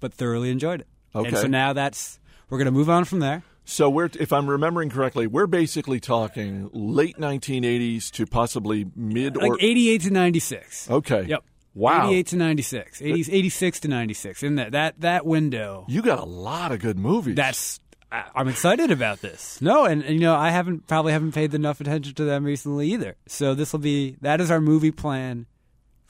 but 0.00 0.12
thoroughly 0.14 0.50
enjoyed 0.50 0.80
it. 0.82 0.86
And 1.14 1.26
Okay. 1.26 1.36
so 1.36 1.46
now 1.46 1.72
that's 1.72 2.18
we're 2.48 2.58
going 2.58 2.66
to 2.66 2.70
move 2.72 2.90
on 2.90 3.04
from 3.04 3.20
there. 3.20 3.42
So 3.64 3.88
we're, 3.88 4.10
if 4.18 4.32
I'm 4.32 4.48
remembering 4.50 4.90
correctly, 4.90 5.26
we're 5.28 5.46
basically 5.46 6.00
talking 6.00 6.70
late 6.72 7.16
1980s 7.18 8.10
to 8.12 8.26
possibly 8.26 8.86
mid 8.96 9.36
or 9.36 9.50
Like 9.50 9.62
88 9.62 10.00
to 10.02 10.10
96. 10.10 10.90
okay. 10.90 11.22
Yep. 11.28 11.44
Wow. 11.74 12.08
88 12.08 12.26
to 12.28 12.36
96. 12.36 13.02
80, 13.02 13.32
86 13.32 13.80
to 13.80 13.88
96. 13.88 14.42
In 14.42 14.54
that 14.56 14.72
that 14.72 15.00
that 15.00 15.24
window. 15.24 15.84
You 15.88 16.02
got 16.02 16.18
a 16.18 16.24
lot 16.24 16.72
of 16.72 16.80
good 16.80 16.98
movies. 16.98 17.36
That's 17.36 17.78
I- 18.10 18.24
I'm 18.34 18.48
excited 18.48 18.90
about 18.90 19.20
this. 19.20 19.60
No, 19.62 19.84
and, 19.84 20.02
and 20.02 20.14
you 20.14 20.20
know, 20.20 20.34
I 20.34 20.50
haven't 20.50 20.88
probably 20.88 21.12
haven't 21.12 21.30
paid 21.32 21.54
enough 21.54 21.80
attention 21.80 22.12
to 22.14 22.24
them 22.24 22.42
recently 22.42 22.88
either. 22.92 23.14
So 23.28 23.54
this 23.54 23.72
will 23.72 23.78
be 23.80 24.16
that 24.20 24.40
is 24.40 24.50
our 24.50 24.60
movie 24.60 24.90
plan 24.90 25.46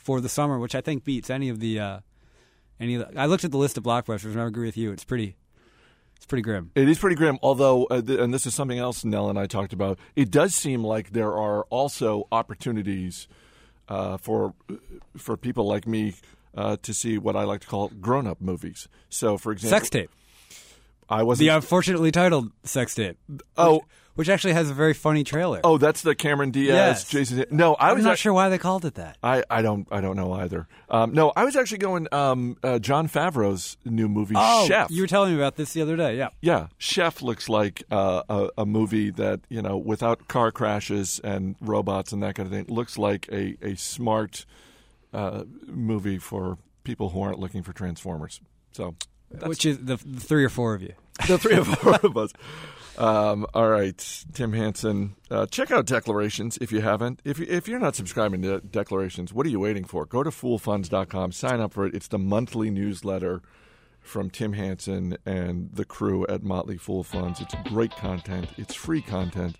for 0.02 0.20
the 0.20 0.28
summer, 0.28 0.58
which 0.58 0.74
I 0.74 0.80
think 0.80 1.04
beats 1.04 1.30
any 1.30 1.48
of 1.48 1.60
the 1.60 1.78
uh 1.78 2.00
any 2.78 2.94
of 2.94 3.12
the, 3.12 3.20
I 3.20 3.26
looked 3.26 3.44
at 3.44 3.50
the 3.50 3.58
list 3.58 3.76
of 3.76 3.84
blockbusters 3.84 4.32
and 4.32 4.40
I 4.40 4.46
agree 4.46 4.66
with 4.66 4.76
you. 4.76 4.90
It's 4.92 5.04
pretty 5.04 5.36
it's 6.16 6.26
pretty 6.26 6.42
grim. 6.42 6.70
It 6.74 6.88
is 6.88 6.98
pretty 6.98 7.16
grim, 7.16 7.38
although, 7.42 7.84
uh, 7.86 8.02
th- 8.02 8.18
and 8.20 8.32
this 8.34 8.46
is 8.46 8.54
something 8.54 8.78
else 8.78 9.04
Nell 9.04 9.30
and 9.30 9.38
I 9.38 9.46
talked 9.46 9.72
about. 9.72 9.98
It 10.16 10.30
does 10.30 10.54
seem 10.54 10.84
like 10.84 11.10
there 11.12 11.32
are 11.34 11.62
also 11.64 12.26
opportunities 12.30 13.26
uh, 13.88 14.16
for 14.18 14.54
for 15.16 15.36
people 15.36 15.66
like 15.66 15.86
me 15.86 16.14
uh, 16.54 16.76
to 16.82 16.92
see 16.94 17.18
what 17.18 17.36
I 17.36 17.44
like 17.44 17.60
to 17.62 17.66
call 17.66 17.88
grown 17.88 18.26
up 18.26 18.40
movies. 18.40 18.88
So, 19.08 19.38
for 19.38 19.52
example, 19.52 19.78
Sex 19.78 19.90
tape. 19.90 20.10
I 21.08 21.22
wasn't. 21.22 21.46
The 21.46 21.56
unfortunately 21.56 22.12
titled 22.12 22.52
sex 22.64 22.94
tape. 22.94 23.18
oh, 23.56 23.82
which 24.20 24.28
actually 24.28 24.52
has 24.52 24.68
a 24.68 24.74
very 24.74 24.92
funny 24.92 25.24
trailer. 25.24 25.60
Oh, 25.64 25.78
that's 25.78 26.02
the 26.02 26.14
Cameron 26.14 26.50
Diaz, 26.50 26.68
Yes. 26.74 27.08
Jason. 27.08 27.44
No, 27.50 27.72
I 27.74 27.88
I'm 27.88 27.96
was 27.96 28.04
not 28.04 28.10
act- 28.12 28.20
sure 28.20 28.34
why 28.34 28.50
they 28.50 28.58
called 28.58 28.84
it 28.84 28.96
that. 28.96 29.16
I, 29.22 29.42
I 29.48 29.62
don't 29.62 29.88
I 29.90 30.02
don't 30.02 30.14
know 30.16 30.34
either. 30.34 30.68
Um, 30.90 31.14
no, 31.14 31.32
I 31.34 31.44
was 31.44 31.56
actually 31.56 31.78
going 31.78 32.06
um, 32.12 32.58
uh, 32.62 32.78
Jon 32.78 33.08
Favreau's 33.08 33.78
new 33.86 34.08
movie 34.08 34.34
Oh, 34.36 34.66
Chef. 34.66 34.90
you 34.90 35.00
were 35.02 35.06
telling 35.08 35.30
me 35.32 35.38
about 35.38 35.56
this 35.56 35.72
the 35.72 35.80
other 35.80 35.96
day. 35.96 36.18
Yeah. 36.18 36.28
yeah, 36.42 36.66
Chef 36.76 37.22
looks 37.22 37.48
like 37.48 37.82
uh, 37.90 38.22
a, 38.28 38.48
a 38.58 38.66
movie 38.66 39.08
that 39.12 39.40
you 39.48 39.62
know 39.62 39.78
without 39.78 40.28
car 40.28 40.52
crashes 40.52 41.18
and 41.24 41.56
robots 41.62 42.12
and 42.12 42.22
that 42.22 42.34
kind 42.34 42.46
of 42.46 42.52
thing. 42.52 42.66
Looks 42.74 42.98
like 42.98 43.26
a 43.32 43.56
a 43.62 43.74
smart 43.76 44.44
uh, 45.14 45.44
movie 45.66 46.18
for 46.18 46.58
people 46.84 47.08
who 47.08 47.22
aren't 47.22 47.38
looking 47.38 47.62
for 47.62 47.72
Transformers. 47.72 48.40
So 48.72 48.94
Which 49.46 49.64
is 49.64 49.78
the, 49.78 49.96
the 49.96 50.20
three 50.20 50.44
or 50.44 50.48
four 50.50 50.74
of 50.74 50.82
you. 50.82 50.92
the 51.26 51.38
three 51.38 51.56
or 51.56 51.64
four 51.64 51.94
of 52.02 52.16
us. 52.16 52.32
Um, 53.00 53.46
all 53.54 53.70
right, 53.70 54.24
Tim 54.34 54.52
Hanson. 54.52 55.16
Uh, 55.30 55.46
check 55.46 55.70
out 55.70 55.86
Declarations 55.86 56.58
if 56.60 56.70
you 56.70 56.82
haven't. 56.82 57.22
If, 57.24 57.38
you, 57.38 57.46
if 57.48 57.66
you're 57.66 57.78
not 57.78 57.96
subscribing 57.96 58.42
to 58.42 58.60
Declarations, 58.60 59.32
what 59.32 59.46
are 59.46 59.48
you 59.48 59.58
waiting 59.58 59.84
for? 59.84 60.04
Go 60.04 60.22
to 60.22 60.28
foolfunds.com, 60.28 61.32
sign 61.32 61.60
up 61.60 61.72
for 61.72 61.86
it. 61.86 61.94
It's 61.94 62.08
the 62.08 62.18
monthly 62.18 62.68
newsletter 62.68 63.40
from 64.00 64.28
Tim 64.28 64.52
Hanson 64.52 65.16
and 65.24 65.70
the 65.72 65.86
crew 65.86 66.26
at 66.26 66.42
Motley 66.42 66.76
Fool 66.76 67.02
Funds. 67.02 67.40
It's 67.40 67.54
great 67.70 67.92
content, 67.92 68.50
it's 68.58 68.74
free 68.74 69.00
content. 69.00 69.56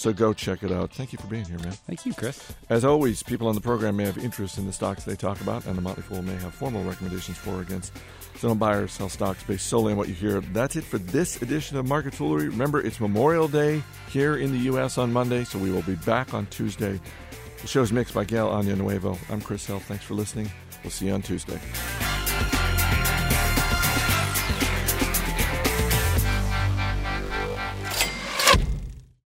So 0.00 0.14
go 0.14 0.32
check 0.32 0.62
it 0.62 0.72
out. 0.72 0.94
Thank 0.94 1.12
you 1.12 1.18
for 1.18 1.26
being 1.26 1.44
here, 1.44 1.58
man. 1.58 1.72
Thank 1.72 2.06
you, 2.06 2.14
Chris. 2.14 2.54
As 2.70 2.86
always, 2.86 3.22
people 3.22 3.48
on 3.48 3.54
the 3.54 3.60
program 3.60 3.98
may 3.98 4.06
have 4.06 4.16
interest 4.16 4.56
in 4.56 4.64
the 4.64 4.72
stocks 4.72 5.04
they 5.04 5.14
talk 5.14 5.42
about, 5.42 5.66
and 5.66 5.76
the 5.76 5.82
Motley 5.82 6.02
Fool 6.02 6.22
may 6.22 6.36
have 6.36 6.54
formal 6.54 6.82
recommendations 6.84 7.36
for 7.36 7.56
or 7.56 7.60
against. 7.60 7.92
So 8.36 8.48
don't 8.48 8.56
buy 8.56 8.76
or 8.76 8.88
sell 8.88 9.10
stocks 9.10 9.42
based 9.42 9.66
solely 9.66 9.92
on 9.92 9.98
what 9.98 10.08
you 10.08 10.14
hear. 10.14 10.40
That's 10.40 10.74
it 10.76 10.84
for 10.84 10.96
this 10.96 11.42
edition 11.42 11.76
of 11.76 11.86
Market 11.86 12.14
Foolery. 12.14 12.48
Remember, 12.48 12.80
it's 12.80 12.98
Memorial 12.98 13.46
Day 13.46 13.82
here 14.08 14.36
in 14.36 14.52
the 14.52 14.58
U.S. 14.70 14.96
on 14.96 15.12
Monday, 15.12 15.44
so 15.44 15.58
we 15.58 15.70
will 15.70 15.82
be 15.82 15.96
back 15.96 16.32
on 16.32 16.46
Tuesday. 16.46 16.98
The 17.60 17.66
show 17.66 17.82
is 17.82 17.92
mixed 17.92 18.14
by 18.14 18.24
Gail 18.24 18.48
Anya 18.48 18.76
Nuevo. 18.76 19.18
I'm 19.28 19.42
Chris 19.42 19.66
Hill. 19.66 19.80
Thanks 19.80 20.04
for 20.04 20.14
listening. 20.14 20.50
We'll 20.82 20.92
see 20.92 21.08
you 21.08 21.12
on 21.12 21.20
Tuesday. 21.20 21.60